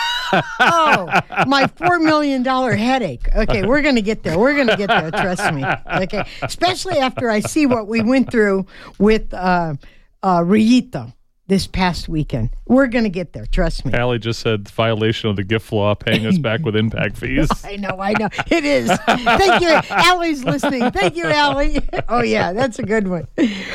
[0.60, 3.28] oh, my four million dollar headache.
[3.34, 4.38] Okay, we're gonna get there.
[4.38, 5.10] We're gonna get there.
[5.10, 5.64] Trust me.
[6.02, 8.66] Okay, especially after I see what we went through
[8.98, 9.74] with uh,
[10.22, 11.12] uh, Rillito
[11.48, 12.50] this past weekend.
[12.66, 13.46] We're gonna get there.
[13.46, 13.92] Trust me.
[13.92, 17.48] Ally just said violation of the gift law, paying us back with impact fees.
[17.64, 18.28] I know, I know.
[18.50, 18.90] It is.
[19.06, 19.80] Thank you.
[19.90, 20.90] Ally's listening.
[20.90, 21.78] Thank you, Ally.
[22.08, 23.28] Oh, yeah, that's a good one.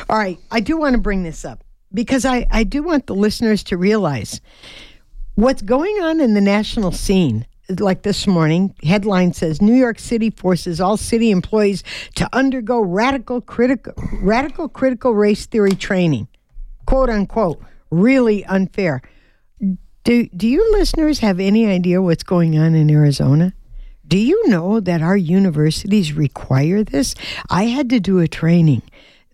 [0.09, 0.37] All right.
[0.49, 3.77] I do want to bring this up because I, I do want the listeners to
[3.77, 4.41] realize
[5.36, 7.46] what's going on in the national scene.
[7.80, 11.84] Like this morning, headline says New York City forces all city employees
[12.15, 16.28] to undergo radical critical radical critical race theory training.
[16.86, 17.63] Quote unquote.
[17.89, 19.02] Really unfair.
[20.04, 23.54] Do do you listeners have any idea what's going on in Arizona?
[24.06, 27.15] Do you know that our universities require this?
[27.50, 28.82] I had to do a training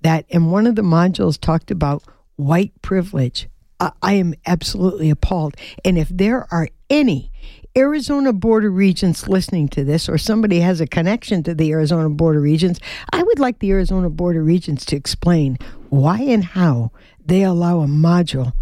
[0.02, 2.04] that in one of the modules talked about
[2.36, 3.48] white privilege.
[3.80, 5.56] I, am absolutely appalled.
[5.86, 7.32] And if there are any
[7.78, 12.10] Arizona Board of Regents listening to this, or somebody has a connection to the Arizona
[12.10, 12.80] Board of Regents,
[13.12, 15.60] I would like the Arizona Board of Regents to explain
[15.90, 16.92] why and how
[17.24, 18.54] they allow a module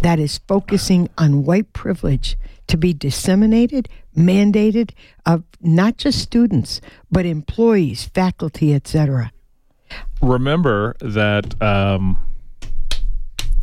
[0.00, 4.92] that is focusing on white privilege to be disseminated, mandated
[5.26, 6.80] of not just students,
[7.10, 9.30] but employees, faculty, etc.
[10.22, 12.18] Remember that um,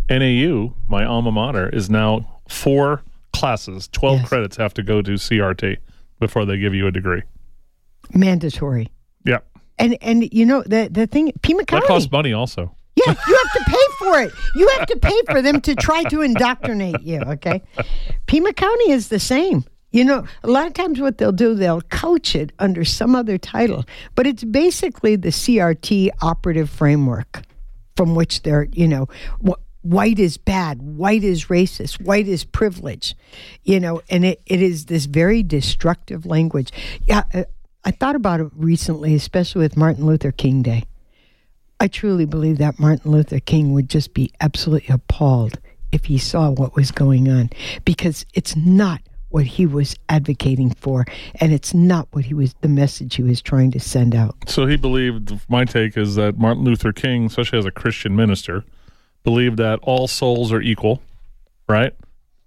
[0.10, 4.30] NAU, my alma mater, is now four classes, twelve Yes.
[4.30, 5.78] credits have to go to CRT
[6.19, 7.22] before they give you a degree.
[8.13, 8.89] Mandatory.
[9.26, 9.39] Yeah,
[9.78, 11.82] And and you know the the thing Pima County.
[11.82, 12.76] that costs money also.
[12.95, 14.32] Yeah, you have to pay for it.
[14.56, 17.62] You have to pay for them to try to indoctrinate you, okay?
[18.26, 19.63] Pima County is the same.
[19.91, 23.38] You know, a lot of times what they'll do, they'll couch it under some other
[23.38, 27.43] title, but it's basically the CRT operative framework
[27.95, 29.08] from which they're, you know,
[29.82, 33.15] white is bad, white is racist, white is privilege,
[33.63, 36.72] you know, and it, it is this very destructive language.
[37.08, 37.44] Yeah, uh,
[37.86, 40.84] I thought about it recently, especially with Martin Luther King Day.
[41.80, 45.60] I truly believe that Martin Luther King would just be absolutely appalled
[45.92, 47.50] if he saw what was going on
[47.86, 52.68] because it's not what he was advocating for, and it's not what he was the
[52.68, 54.36] message he was trying to send out.
[54.48, 55.39] So he believed.
[55.48, 58.65] My take is that Martin Luther King, especially as a Christian minister,
[59.23, 61.01] believed that all souls are equal.
[61.67, 61.93] Right?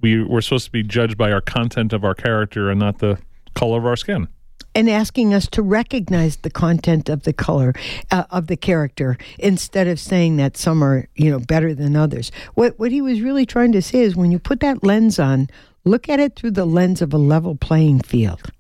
[0.01, 3.19] We we're supposed to be judged by our content of our character and not the
[3.55, 4.29] color of our skin.
[4.75, 7.75] and asking us to recognize the content of the color
[8.11, 12.33] uh, of the character instead of saying that some are you know better than others
[12.55, 15.47] what what he was really trying to say is when you put that lens on
[15.85, 18.51] look at it through the lens of a level playing field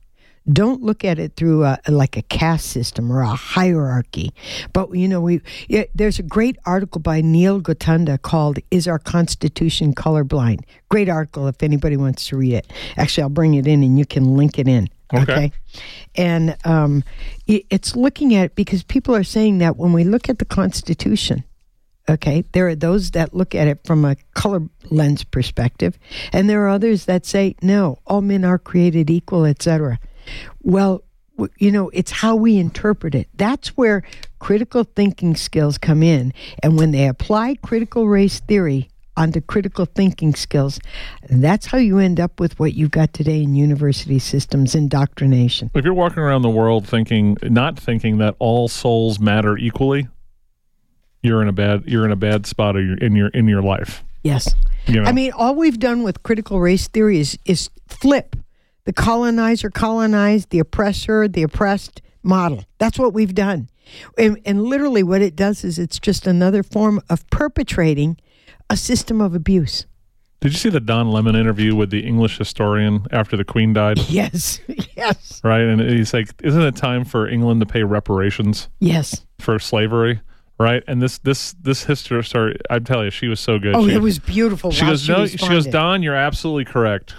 [0.50, 4.32] don't look at it through a, like a caste system or a hierarchy.
[4.72, 8.98] But you know, we yeah, there's a great article by Neil Gotanda called "Is Our
[8.98, 12.72] Constitution Colorblind?" Great article if anybody wants to read it.
[12.96, 14.88] Actually, I'll bring it in and you can link it in.
[15.14, 15.52] Okay.
[16.14, 17.04] And um,
[17.46, 21.44] it's looking at because people are saying that when we look at the Constitution,
[22.08, 25.98] okay, there are those that look at it from a color lens perspective,
[26.32, 29.98] and there are others that say no, all men are created equal, etc.
[30.62, 31.04] Well,
[31.58, 33.28] you know, it's how we interpret it.
[33.34, 34.02] That's where
[34.38, 36.32] critical thinking skills come in,
[36.62, 40.80] and when they apply critical race theory onto critical thinking skills,
[41.28, 45.70] that's how you end up with what you've got today in university systems indoctrination.
[45.74, 50.08] If you're walking around the world thinking, not thinking that all souls matter equally,
[51.22, 53.62] you're in a bad you're in a bad spot in your in your, in your
[53.62, 54.02] life.
[54.22, 54.54] Yes.
[54.86, 55.08] You know?
[55.08, 58.36] I mean, all we've done with critical race theory is, is flip
[58.84, 62.64] the colonizer colonized, the oppressor, the oppressed model.
[62.78, 63.68] That's what we've done.
[64.16, 68.16] And, and literally, what it does is it's just another form of perpetrating
[68.70, 69.86] a system of abuse.
[70.40, 73.98] Did you see the Don Lemon interview with the English historian after the Queen died?
[74.08, 74.60] Yes,
[74.96, 75.60] yes, right?
[75.60, 79.24] And he's like, "Isn't it time for England to pay reparations yes.
[79.38, 80.20] for slavery?"
[80.58, 80.82] Right?
[80.88, 83.76] And this this this history story, I tell you, she was so good.
[83.76, 84.72] Oh, she, it was beautiful.
[84.72, 87.14] She goes, "No," she goes, "Don, you're absolutely correct.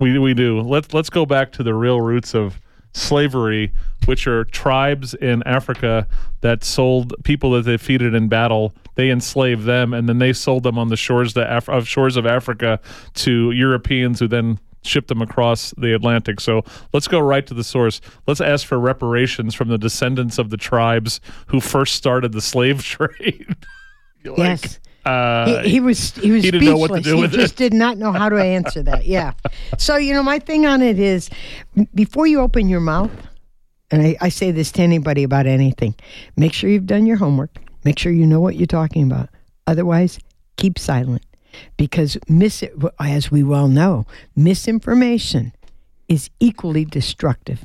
[0.00, 0.60] We we do.
[0.60, 2.60] Let's let's go back to the real roots of
[2.92, 3.72] slavery,
[4.06, 6.06] which are tribes in Africa
[6.42, 8.74] that sold people that they defeated in battle.
[8.96, 12.16] They enslaved them, and then they sold them on the shores the Af- of shores
[12.16, 12.80] of Africa
[13.14, 16.40] to Europeans, who then shipped them across the Atlantic.
[16.40, 18.00] So let's go right to the source.
[18.26, 22.82] Let's ask for reparations from the descendants of the tribes who first started the slave
[22.84, 23.56] trade.
[24.24, 24.80] Like, Yes.
[25.04, 27.12] Uh, he, he was he was he didn't know what to speechless.
[27.12, 27.56] do he with just it.
[27.56, 29.04] did not know how to answer that.
[29.14, 29.32] Yeah.
[29.78, 31.30] So you know, my thing on it is,
[31.94, 33.10] before you open your mouth,
[33.90, 35.94] and I, I say this to anybody about anything,
[36.36, 37.50] make sure you've done your homework.
[37.84, 39.28] Make sure you know what you're talking about.
[39.66, 40.18] Otherwise,
[40.56, 41.22] keep silent,
[41.76, 42.64] because mis
[42.98, 45.52] as we well know, misinformation
[46.08, 47.64] is equally destructive.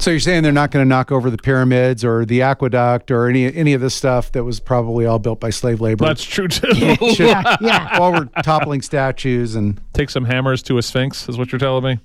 [0.00, 3.28] So you're saying they're not going to knock over the pyramids or the aqueduct or
[3.28, 6.06] any any of this stuff that was probably all built by slave labor?
[6.06, 6.68] That's true too.
[6.72, 7.98] Yeah, yeah.
[7.98, 11.84] while we're toppling statues and Take some hammers to a sphinx, is what you're telling
[11.84, 12.00] me.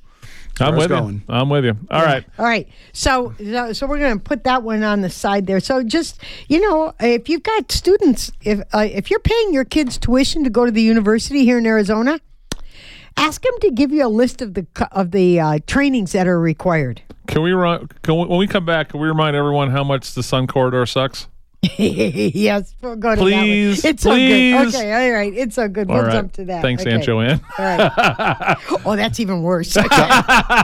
[0.59, 1.21] I I'm was with you.
[1.29, 1.77] I'm with you.
[1.89, 2.25] All right.
[2.37, 2.67] All right.
[2.91, 5.61] So, so, so we're going to put that one on the side there.
[5.61, 9.97] So, just you know, if you've got students, if uh, if you're paying your kids
[9.97, 12.19] tuition to go to the university here in Arizona,
[13.17, 16.39] ask them to give you a list of the of the uh, trainings that are
[16.39, 17.01] required.
[17.27, 17.87] Can we run?
[18.03, 20.85] Can we, when we come back, can we remind everyone how much the Sun Corridor
[20.85, 21.27] sucks?
[21.77, 23.93] yes, we'll go to Please, that one.
[23.93, 24.67] It's so good.
[24.67, 25.33] Okay, all right.
[25.33, 25.89] It's so good.
[25.89, 26.11] All We'll right.
[26.11, 26.61] jump to that.
[26.61, 26.91] Thanks, okay.
[26.93, 27.41] Aunt Joanne.
[27.57, 28.57] All right.
[28.85, 29.75] oh, that's even worse.
[29.75, 29.87] Okay.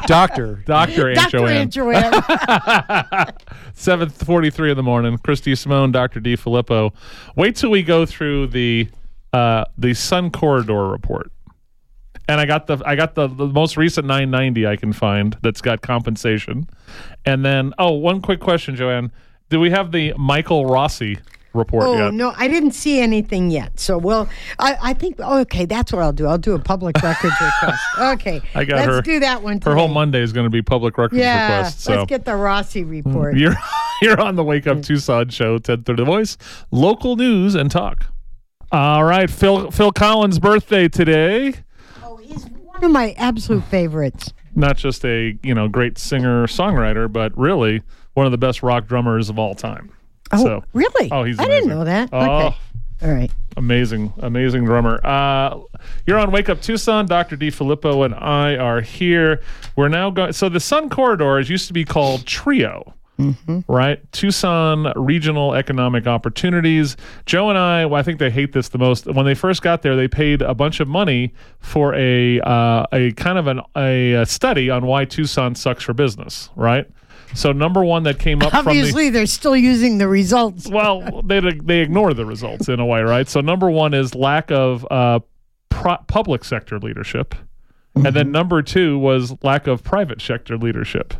[0.05, 0.61] doctor.
[0.67, 1.37] Doctor Aunt Dr.
[1.39, 1.57] Joanne.
[1.57, 2.11] Aunt Joanne.
[3.75, 5.17] 7:43 in the morning.
[5.17, 6.19] Christy Simone, Dr.
[6.19, 6.35] D.
[6.35, 6.93] Filippo.
[7.35, 8.87] Wait till we go through the
[9.33, 11.31] uh, the Sun Corridor report.
[12.31, 15.59] And I got the I got the, the most recent 990 I can find that's
[15.59, 16.65] got compensation.
[17.25, 19.11] And then oh, one quick question, Joanne.
[19.49, 21.17] Do we have the Michael Rossi
[21.53, 22.13] report Oh yet?
[22.13, 23.81] no, I didn't see anything yet.
[23.81, 24.29] So we'll.
[24.57, 25.19] I, I think.
[25.19, 26.25] Okay, that's what I'll do.
[26.25, 27.83] I'll do a public records request.
[27.99, 29.59] Okay, I got let's her- do that one.
[29.59, 29.89] Her whole.
[29.89, 31.81] Monday is going to be public records Yeah, request.
[31.81, 33.35] So let's get the Rossi mm, report.
[33.35, 33.55] You're
[34.01, 36.37] you're on the Wake Up Tucson show, 1030 The Voice,
[36.71, 38.05] local news and talk.
[38.71, 41.55] All right, Phil Phil Collins' birthday today.
[42.81, 44.33] One of my absolute favorites.
[44.55, 47.83] Not just a you know great singer songwriter, but really
[48.15, 49.91] one of the best rock drummers of all time.
[50.31, 51.11] Oh, so really?
[51.11, 52.09] oh, he's I didn't know that.
[52.11, 52.17] Oh.
[52.17, 52.55] Okay,
[53.03, 53.29] all right.
[53.55, 54.99] amazing, amazing drummer.
[55.05, 55.59] Uh,
[56.07, 57.05] you're on Wake Up Tucson.
[57.05, 57.35] Dr.
[57.35, 57.51] D.
[57.51, 59.41] Filippo and I are here.
[59.75, 60.33] We're now going.
[60.33, 62.95] So the Sun Corridors used to be called TREO.
[63.67, 66.97] Right, Tucson Regional Economic Opportunities.
[67.25, 69.05] Joe and I, well, I think they hate this the most.
[69.05, 73.11] When they first got there, they paid a bunch of money for a uh, a
[73.11, 76.49] kind of an, a, a study on why Tucson sucks for business.
[76.55, 76.87] Right.
[77.35, 80.67] So number one that came up from the Obviously, they're still using the results.
[80.67, 83.29] well, they they ignore the results in a way, right?
[83.29, 85.19] So number one is lack of uh,
[85.69, 87.35] pro- public sector leadership.
[87.93, 88.13] And Mm-hmm.
[88.15, 91.13] then number two was lack of private sector leadership,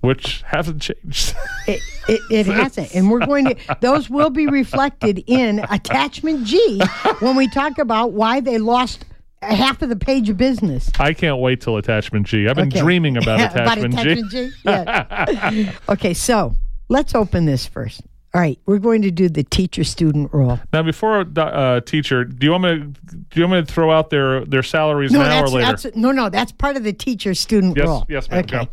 [0.00, 1.34] which hasn't changed.
[1.66, 2.94] It, it, it hasn't.
[2.94, 6.80] And we're going to, those will be reflected in attachment G
[7.20, 9.04] when we talk about why they lost
[9.42, 10.90] half of the page of business.
[10.98, 12.48] I can't wait till attachment G.
[12.48, 12.80] I've been Okay.
[12.80, 14.10] dreaming about attachment, about G.
[14.12, 14.52] attachment G?
[14.64, 15.72] Yeah.
[15.88, 16.54] okay, so
[16.88, 18.02] let's open this first.
[18.32, 20.60] All right, we're going to do the teacher student role.
[20.72, 22.84] Now, before uh, teacher, do you want me to
[23.16, 25.66] do you want me to throw out their their salaries now or later?
[25.66, 28.06] that's no, no, that's part of the teacher student Yes, role.
[28.08, 28.56] yes, ma'am, Okay.
[28.64, 28.68] go.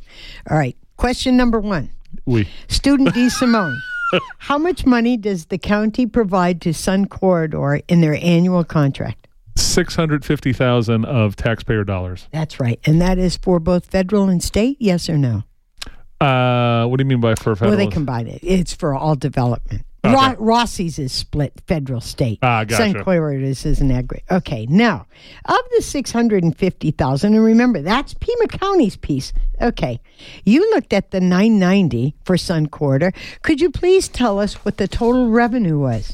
[0.52, 0.78] All right.
[0.98, 1.90] Question number one.
[2.26, 3.30] we Student D.
[3.40, 3.80] Simone.
[4.40, 9.28] How much money does the county provide to Sun Corridor in their annual contract?
[9.56, 12.28] six hundred fifty thousand of taxpayer dollars.
[12.32, 12.80] That's right.
[12.86, 15.44] And that is for both federal and state, yes or no?
[16.22, 17.72] Uh, what do you mean by for federal?
[17.76, 18.40] Well, they combine it.
[18.44, 19.84] It's for all development.
[20.08, 20.36] Okay.
[20.36, 22.39] Ro- Rossi's is split federal state.
[22.41, 22.91] Ah, gotcha.
[22.91, 24.26] Sun Corridors is an aggregate.
[24.32, 25.06] Okay, now
[25.46, 29.34] of the six hundred and fifty thousand, and remember that's Pima County's piece.
[29.62, 30.00] Okay,
[30.46, 33.12] you looked at the nine ninety for Sun Corridor.
[33.41, 36.13] Could you please tell us what the total revenue was?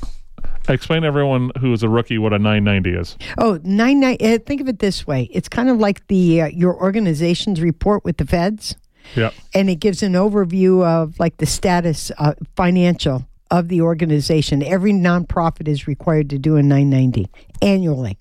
[0.70, 3.18] Explain to everyone who is a rookie what a nine ninety is.
[3.38, 4.18] Oh, nine nine.
[4.22, 8.06] Uh, think of it this way: it's kind of like the uh, your organization's report
[8.06, 8.76] with the feds.
[9.16, 9.32] Yeah.
[9.54, 14.64] and it gives an overview of like the status uh, financial of the organization.
[14.64, 17.28] Every nonprofit is required to do a 990
[17.62, 18.18] annually.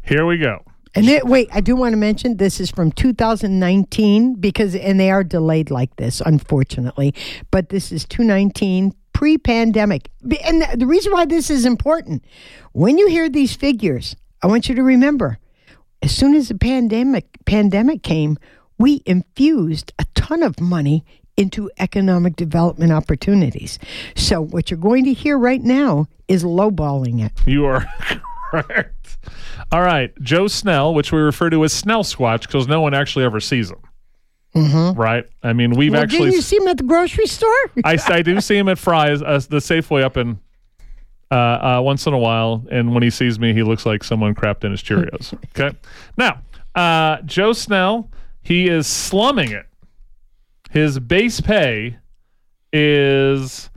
[0.00, 0.64] Here we go.
[0.94, 5.10] And it, wait, I do want to mention this is from 2019 because and they
[5.10, 7.14] are delayed like this unfortunately,
[7.50, 10.10] but this is 219 pre-pandemic.
[10.42, 12.24] And the, the reason why this is important,
[12.72, 15.38] when you hear these figures, I want you to remember
[16.00, 18.38] as soon as the pandemic pandemic came,
[18.78, 21.04] we infused a ton of money
[21.36, 23.78] into economic development opportunities.
[24.14, 27.32] So what you're going to hear right now is lowballing it.
[27.46, 27.86] You are
[28.50, 29.18] correct.
[29.72, 33.24] All right, Joe Snell, which we refer to as Snell Squatch, because no one actually
[33.24, 33.78] ever sees him.
[34.54, 34.98] Mm-hmm.
[34.98, 35.26] Right?
[35.42, 36.18] I mean, we've Well, actually.
[36.20, 37.52] didn't you see him at the grocery store?
[37.84, 40.38] I, I do see him at Fry's, uh, the Safeway up in
[41.30, 44.34] uh, uh, once in a while, and when he sees me, he looks like someone
[44.34, 45.36] crapped in his Cheerios.
[45.58, 45.76] Okay,
[46.16, 46.40] now
[46.74, 48.10] uh, Joe Snell,
[48.42, 49.66] he is slumming it.
[50.70, 51.98] His base pay
[52.72, 53.70] is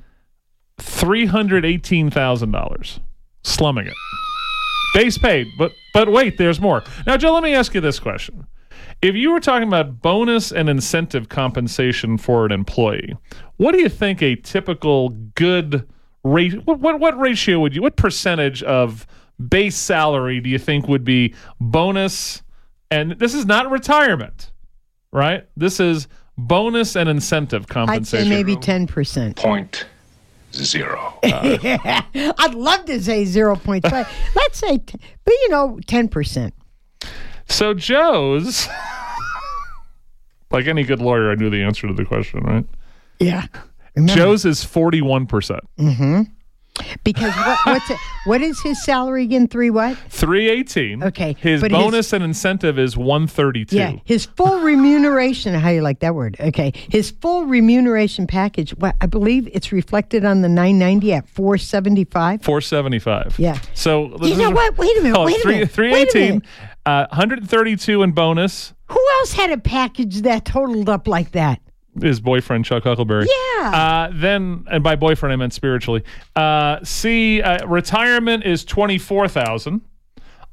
[0.77, 2.99] three hundred eighteen thousand dollars,
[3.43, 3.93] slumming it.
[4.93, 6.83] Base paid, but but wait, there's more.
[7.05, 8.47] Now, Joe, let me ask you this question:
[9.01, 13.15] If you were talking about bonus and incentive compensation for an employee,
[13.57, 15.87] what do you think a typical good
[16.23, 16.65] rate?
[16.65, 17.81] What, what what ratio would you?
[17.81, 19.05] What percentage of
[19.47, 22.41] base salary do you think would be bonus?
[22.91, 24.51] And this is not retirement,
[25.11, 25.47] right?
[25.55, 26.07] This is
[26.47, 28.25] bonus and incentive I'd compensation.
[28.25, 29.35] say maybe 10%.
[29.35, 29.85] Point
[30.53, 31.13] zero.
[31.23, 33.83] I'd love to say 0.5.
[34.35, 36.51] Let's say, t- but you know, 10%.
[37.47, 38.67] So Joe's,
[40.51, 42.65] like any good lawyer, I knew the answer to the question, right?
[43.19, 43.45] Yeah.
[43.95, 46.21] Remember, Joe's is forty-one percent, Mm-hmm.
[47.03, 49.47] because what, what's it, what is his salary again?
[49.47, 49.97] Three what?
[50.09, 51.03] three eighteen.
[51.03, 53.75] Okay, his but his- bonus and incentive is one thirty-two.
[53.77, 55.53] Yeah, his full remuneration.
[55.53, 56.37] How you like that word?
[56.39, 58.71] Okay, his full remuneration package.
[58.71, 62.41] What I believe it's reflected on the 990 at 475.
[62.43, 63.37] Four seventy-five.
[63.39, 63.59] Yeah.
[63.73, 64.77] So You know what?
[64.77, 65.17] Wait a minute.
[65.17, 65.71] Oh, wait a minute.
[65.71, 66.43] Three eighteen.
[66.85, 68.73] Uh, one hundred thirty-two in bonus.
[68.87, 71.61] Who else had a package that totaled up like that?
[72.01, 73.25] His boyfriend Chuck Huckelberry.
[73.57, 73.69] Yeah.
[73.71, 76.03] Uh, then, and by boyfriend I meant spiritually.
[76.35, 79.81] Uh, C uh, retirement is twenty-four thousand.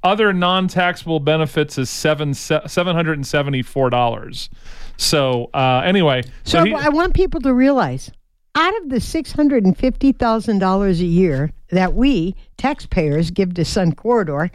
[0.02, 4.48] Other non-taxable benefits is seven seven hundred and seventy-four dollars.
[4.96, 8.10] So uh, anyway, So he- I want people to realize
[8.54, 14.50] out of the $650,000 a year that we taxpayers give to Sun Corridor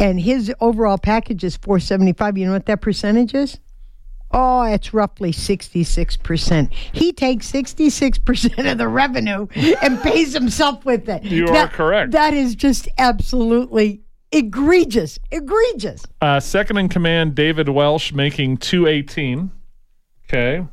[0.00, 3.58] and his overall package is 475, you know what that percentage is?
[4.32, 6.72] Oh, it's roughly 66%.
[6.72, 9.46] He takes 66% of the revenue
[9.82, 11.22] and pays himself with it.
[11.24, 12.12] You are correct.
[12.12, 15.18] That is just absolutely egregious.
[15.30, 16.02] Egregious.
[16.20, 19.50] Uh, second in command, David Welsh making 218.
[20.24, 20.66] Okay.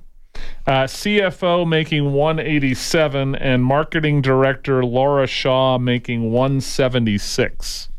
[0.65, 7.89] Uh, CFO making 187, and marketing director Laura Shaw making 176.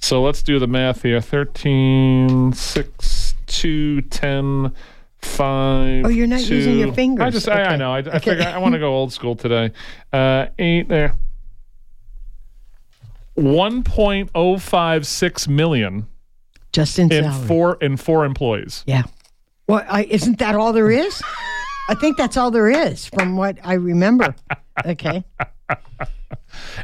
[0.00, 3.06] So let's do the math here 13, 6,
[3.58, 4.72] 2, 10,
[5.20, 6.04] 5.
[6.04, 7.24] Oh, you're not using your two- fingers.
[7.24, 7.92] I just, I, I know.
[7.92, 8.18] I, I, Okay.
[8.20, 9.72] figure I want to go old school today.
[10.12, 11.14] Uh, 8 there.
[13.36, 16.06] 1.056 million
[16.72, 17.46] Just in, in salary.
[17.46, 18.82] four in four employees.
[18.86, 19.02] Yeah.
[19.68, 21.20] Well, I, isn't that all there is?
[21.88, 24.34] I think that's all there is from what I remember.
[24.84, 25.24] Okay.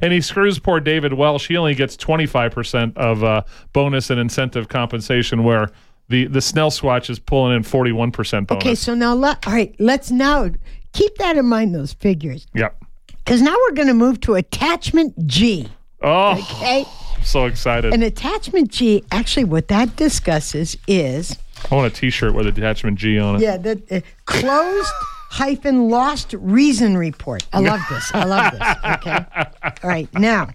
[0.02, 1.48] And he screws poor David Welsh.
[1.48, 5.70] He only gets 25% of uh, bonus and incentive compensation, where
[6.08, 8.62] the the Snell Squatch is pulling in 41 percent bonus.
[8.64, 10.50] Okay, so now let all right, let's now
[10.92, 12.46] keep that in mind those figures.
[12.54, 12.82] Yep.
[13.24, 15.68] Because now we're gonna move to attachment G.
[16.02, 16.84] Oh, Okay.
[17.16, 17.94] I'm so excited!
[17.94, 21.38] And attachment G, actually what that discusses is
[21.70, 23.40] I want a T-shirt with attachment G on it.
[23.40, 24.90] yeah, the uh, closed
[25.30, 27.46] hyphen lost reason report.
[27.52, 28.10] I love this.
[28.14, 28.76] I love this.
[28.98, 29.26] Okay.
[29.82, 30.12] All right.
[30.14, 30.50] Now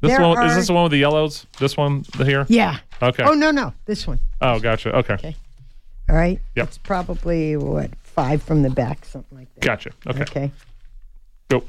[0.00, 1.46] this there one is this the one with the yellows?
[1.58, 2.46] This one here?
[2.48, 2.78] yeah.
[3.02, 3.24] Okay.
[3.24, 3.72] Oh no, no.
[3.84, 4.18] This one.
[4.40, 4.94] Oh, gotcha.
[4.96, 5.14] Okay.
[5.14, 5.36] Okay.
[6.08, 6.40] All right.
[6.54, 6.68] Yep.
[6.68, 9.60] It's probably what, five from the back, something like that.
[9.60, 9.90] Gotcha.
[10.06, 10.22] Okay.
[10.22, 10.52] Okay.
[11.48, 11.64] Go.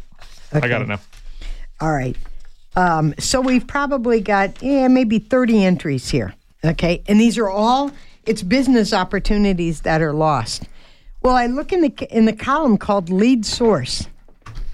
[0.54, 1.00] I got it now.
[1.80, 2.16] All right.
[2.76, 6.34] Um, so we've probably got yeah maybe 30 entries here.
[6.64, 7.92] Okay, and these are all
[8.26, 10.64] it's business opportunities that are lost.
[11.22, 14.08] Well, I look in the in the column called lead source,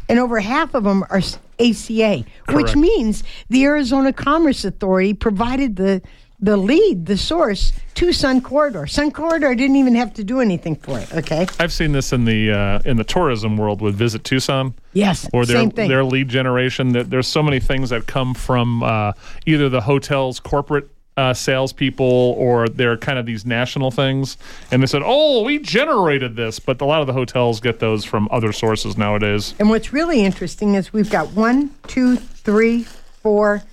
[0.10, 1.22] and over half of them are
[1.60, 6.02] ACA, which means the Arizona Commerce Authority provided the
[6.40, 8.86] the lead, the source to Sun Corridor.
[8.86, 11.10] Sun Corridor didn't even have to do anything for it.
[11.14, 11.48] Okay.
[11.58, 14.74] I've seen this in the uh, in the tourism world with Visit Tucson.
[14.92, 15.30] Yes.
[15.32, 15.88] or their same thing.
[15.90, 16.92] their lead generation.
[16.92, 19.14] There- There's so many things that come from uh,
[19.46, 24.38] either the hotel's corporate uh, salespeople or they're kind of these national things.
[24.72, 28.04] And they said, "Oh, we generated this," but a lot of the hotels get those
[28.04, 29.54] from other sources nowadays.
[29.60, 32.84] And what's really interesting is we've got one, two, three,
[33.22, 33.64] four,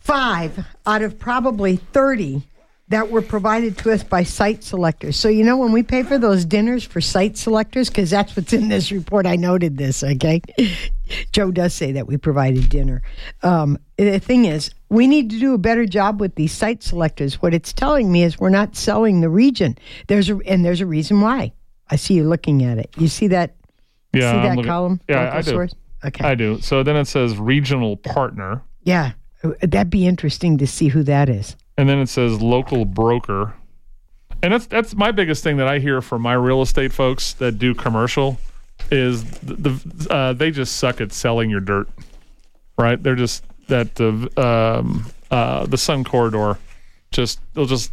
[0.00, 2.42] five out of probably 30
[2.90, 5.16] that were provided to us by site selectors.
[5.16, 8.52] So, you know, when we pay for those dinners for site selectors, because that's what's
[8.52, 10.42] in this report, I noted this, okay?
[11.32, 13.02] Joe does say that we provided dinner.
[13.42, 17.40] Um, the thing is, we need to do a better job with these site selectors.
[17.40, 19.78] What it's telling me is we're not selling the region.
[20.08, 21.52] There's a, and there's a reason why.
[21.90, 22.90] I see you looking at it.
[22.98, 23.54] You see that
[24.12, 25.00] Yeah, See I'm that looking- column?
[25.08, 25.50] Yeah, I do.
[25.50, 25.74] source?
[26.04, 26.24] Okay.
[26.24, 26.60] I do.
[26.60, 29.12] So then it says regional partner, Yeah.
[29.62, 31.56] That'd be interesting to see who that is.
[31.80, 33.54] And then it says local broker.
[34.42, 37.52] And that's that's my biggest thing that I hear from my real estate folks that
[37.52, 38.38] do commercial
[38.90, 41.88] is the, the uh, they just suck at selling your dirt,
[42.78, 43.02] right?
[43.02, 46.58] They're just that the um, uh, the Sun Corridor,
[47.12, 47.92] just they'll just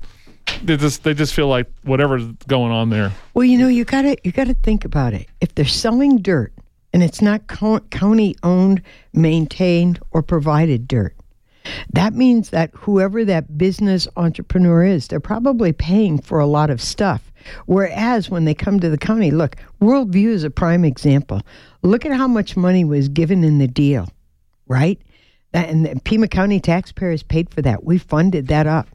[0.63, 3.13] they just they just feel like whatever's going on there.
[3.35, 5.27] Well, you know, you gotta you gotta think about it.
[5.39, 6.51] If they're selling dirt
[6.91, 8.81] and it's not co- county owned,
[9.13, 11.15] maintained, or provided dirt,
[11.93, 16.81] that means that whoever that business entrepreneur is, they're probably paying for a lot of
[16.81, 17.31] stuff.
[17.65, 21.41] Whereas when they come to the county, look, Worldview is a prime example.
[21.81, 24.09] Look at how much money was given in the deal,
[24.67, 25.01] right?
[25.53, 27.83] That, and Pima County taxpayers paid for that.
[27.83, 28.87] We funded that up.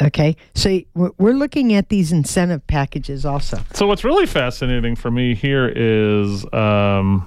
[0.00, 3.58] Okay, so we're we're looking at these incentive packages also.
[3.72, 7.26] So what's really fascinating for me here is um,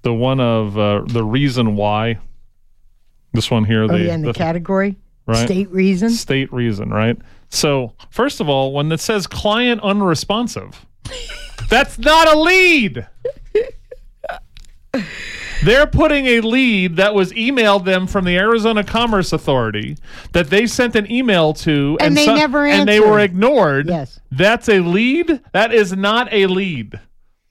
[0.00, 2.18] the one of uh, the reason why.
[3.32, 5.46] This one here, Oh, the, yeah, in the, category, right.
[5.46, 6.10] state reason.
[6.10, 7.16] state reason, right?
[7.48, 10.86] So, first of all, when it says client unresponsive,
[11.68, 13.06] that's not a lead.
[15.62, 19.96] They're putting a lead that was emailed them from the Arizona Commerce Authority
[20.32, 23.86] that they sent an email to, And they never and they were ignored.
[23.88, 24.18] Yes.
[24.32, 25.40] that's a lead.
[25.52, 26.98] That is not a lead,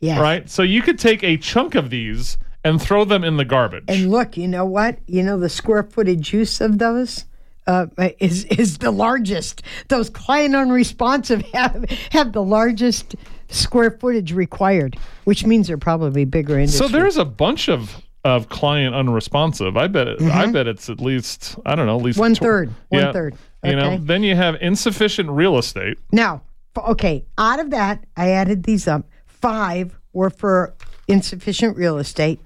[0.02, 0.20] Yeah.
[0.20, 0.50] right?
[0.50, 2.38] So you could take a chunk of these
[2.70, 3.86] and throw them in the garbage.
[3.88, 4.99] And look, you know what?
[5.07, 7.26] You know the square footage use of those
[7.67, 7.88] uh,
[8.20, 9.63] is is the largest.
[9.88, 13.15] Those client unresponsive have have the largest
[13.49, 16.88] square footage required, which means they're probably bigger industry.
[16.88, 19.78] So there's a bunch of of client unresponsive.
[19.78, 22.22] I bet it, I bet it's at least I don't know at least Mm-hmm.
[22.22, 22.74] One tw- third.
[22.89, 23.36] One third.
[23.63, 25.97] You know, then you have insufficient real estate.
[26.13, 26.41] Now,
[26.78, 29.05] okay, out of that, I added these up.
[29.26, 30.76] Five were for
[31.07, 32.39] insufficient real estate,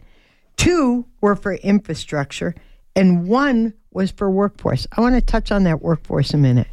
[0.57, 2.55] two were for infrastructure,
[2.95, 4.87] and one was for workforce.
[4.97, 6.67] I want to touch on that workforce a minute.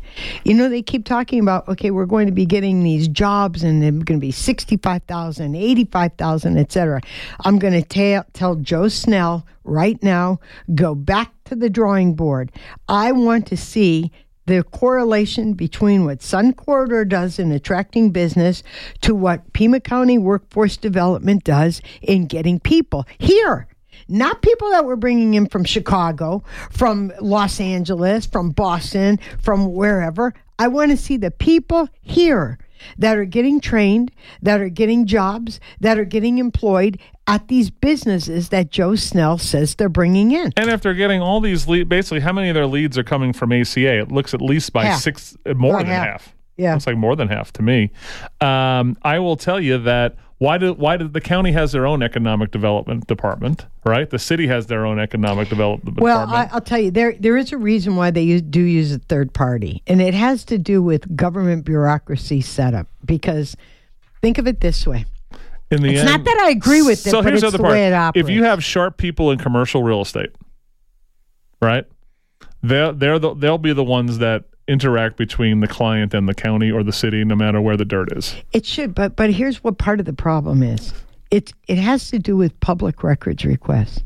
[0.45, 3.83] You know, they keep talking about, okay, we're going to be getting these jobs and
[3.83, 7.01] they're going to be 65,000, 85,000, et cetera.
[7.45, 10.41] I'm going to tell tell Joe Snell right now,
[10.75, 12.53] go back to the drawing board.
[12.89, 14.11] I want to see
[14.47, 18.63] the correlation between what Sun Corridor does in attracting business
[19.03, 23.69] to what Pima County Workforce Development does in getting people here.
[24.11, 30.35] Not people that we're bringing in from Chicago, from Los Angeles, from Boston, from wherever.
[30.59, 32.59] I want to see the people here
[32.99, 34.11] that are getting trained,
[34.43, 39.75] that are getting jobs, that are getting employed at these businesses that Joe Snell says
[39.77, 40.53] they're bringing in.
[40.57, 43.33] And if they're getting all these leads, basically, how many of their leads are coming
[43.33, 44.01] from ACA?
[44.01, 45.01] It looks at least by Half.
[45.03, 46.07] six, uh, more About than half.
[46.07, 46.35] half.
[46.57, 46.73] Yeah.
[46.75, 47.91] looks like more than half to me.
[48.41, 52.03] Um, I will tell you that Why do why did the county has their own
[52.03, 54.09] economic development department, right?
[54.09, 56.55] The city has their own economic development Well, I, department.
[56.55, 59.35] I'll tell you, there there is a reason why they use, do use a third
[59.35, 62.87] party, and it has to do with government bureaucracy setup.
[63.05, 63.55] Because
[64.23, 65.05] think of it this way:
[65.71, 67.59] in the it's end, not that I agree with it, so but here's it's the
[67.59, 68.17] the way it part.
[68.17, 70.31] If you have sharp people in commercial real estate,
[71.61, 71.85] right?
[72.63, 76.71] They're they're the, they'll be the ones that interact between the client and the county
[76.71, 78.37] or the city, no matter where the dirt is.
[78.53, 80.93] It should, but but here's what part of the problem is.
[81.31, 84.03] It it has to do with public records requests.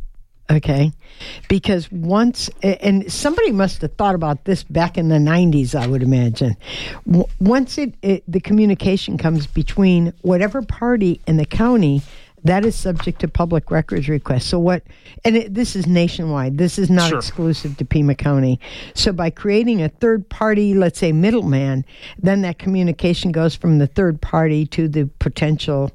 [0.51, 0.93] Okay,
[1.49, 6.03] because once and somebody must have thought about this back in the '90s, I would
[6.03, 6.55] imagine.
[7.41, 12.03] Once it, it the communication comes between whatever party and the county,
[12.45, 14.45] that is subject to public records requests.
[14.47, 14.83] So what?
[15.25, 16.59] And it, this is nationwide.
[16.59, 17.19] This is not Sure.
[17.19, 18.61] exclusive to Pima County.
[18.95, 21.85] So by creating a third party, let's say middleman,
[22.19, 25.91] then that communication goes from the third party to the potential.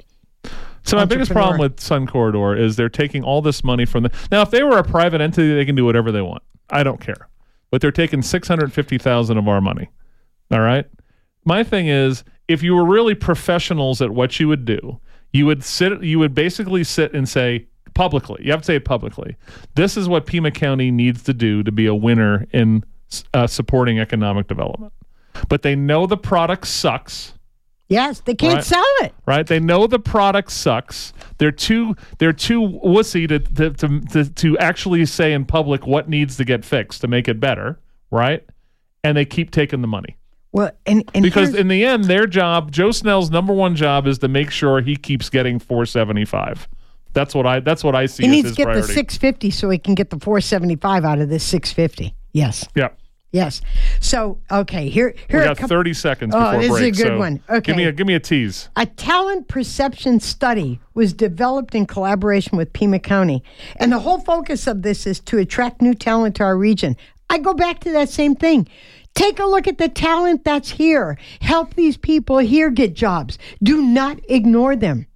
[0.84, 4.12] So my biggest problem with Sun Corridor is they're taking all this money from the.
[4.32, 6.42] Now, if they were a private entity, they can do whatever they want.
[6.72, 7.28] I don't care,
[7.70, 9.90] but they're taking six hundred fifty thousand of our money.
[10.52, 10.86] All right.
[11.46, 15.00] My thing is, if you were really professionals at what you would do,
[15.34, 16.02] you would sit.
[16.04, 18.42] You would basically sit and say publicly.
[18.46, 19.36] You have to say it publicly.
[19.76, 22.84] This is what Pima County needs to do to be a winner in
[23.34, 24.94] uh, supporting economic development.
[25.48, 27.34] But they know the product sucks
[27.92, 28.64] Yes, they can't Right.
[28.64, 29.16] sell it.
[29.26, 29.48] right?
[29.48, 31.12] They know the product sucks.
[31.40, 36.08] They're too they're too wussy to to, to to to actually say in public what
[36.08, 37.80] needs to get fixed to make it better,
[38.12, 38.46] right?
[39.04, 40.18] And they keep taking the money
[40.52, 44.18] Well, and, and because in the end, their job, Joe Snell's number one job, is
[44.20, 46.68] to make sure he keeps getting 475.
[47.14, 48.88] That's what I that's what I see he as needs to get priority.
[48.88, 52.16] the 650 so he can get the 475 out of this 650.
[52.34, 52.90] Yes, yeah.
[53.32, 53.62] yes.
[54.00, 57.10] So okay, here here We got couple- 30 seconds Oh, before this is a good
[57.14, 57.44] so one.
[57.64, 58.70] Give me a give me a tease.
[58.76, 63.44] A talent perception study was developed in collaboration with Pima County.
[63.78, 66.96] And the whole focus of this is to attract new talent to our region.
[67.32, 68.68] I go back to that same thing.
[69.16, 71.18] Take a look at the talent that's here.
[71.42, 73.38] Help these people here get jobs.
[73.62, 75.08] Do not ignore them.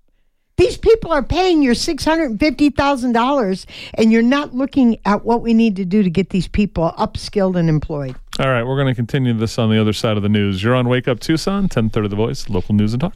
[0.55, 3.65] These people are paying your $650,000
[3.95, 7.55] and you're not looking at what we need to do to get these people upskilled
[7.55, 8.15] and employed.
[8.39, 10.61] All right, we're going to continue this on the other side of the news.
[10.61, 13.15] You're on Wake Up Tucson, 1030 The Voice, local news and talk.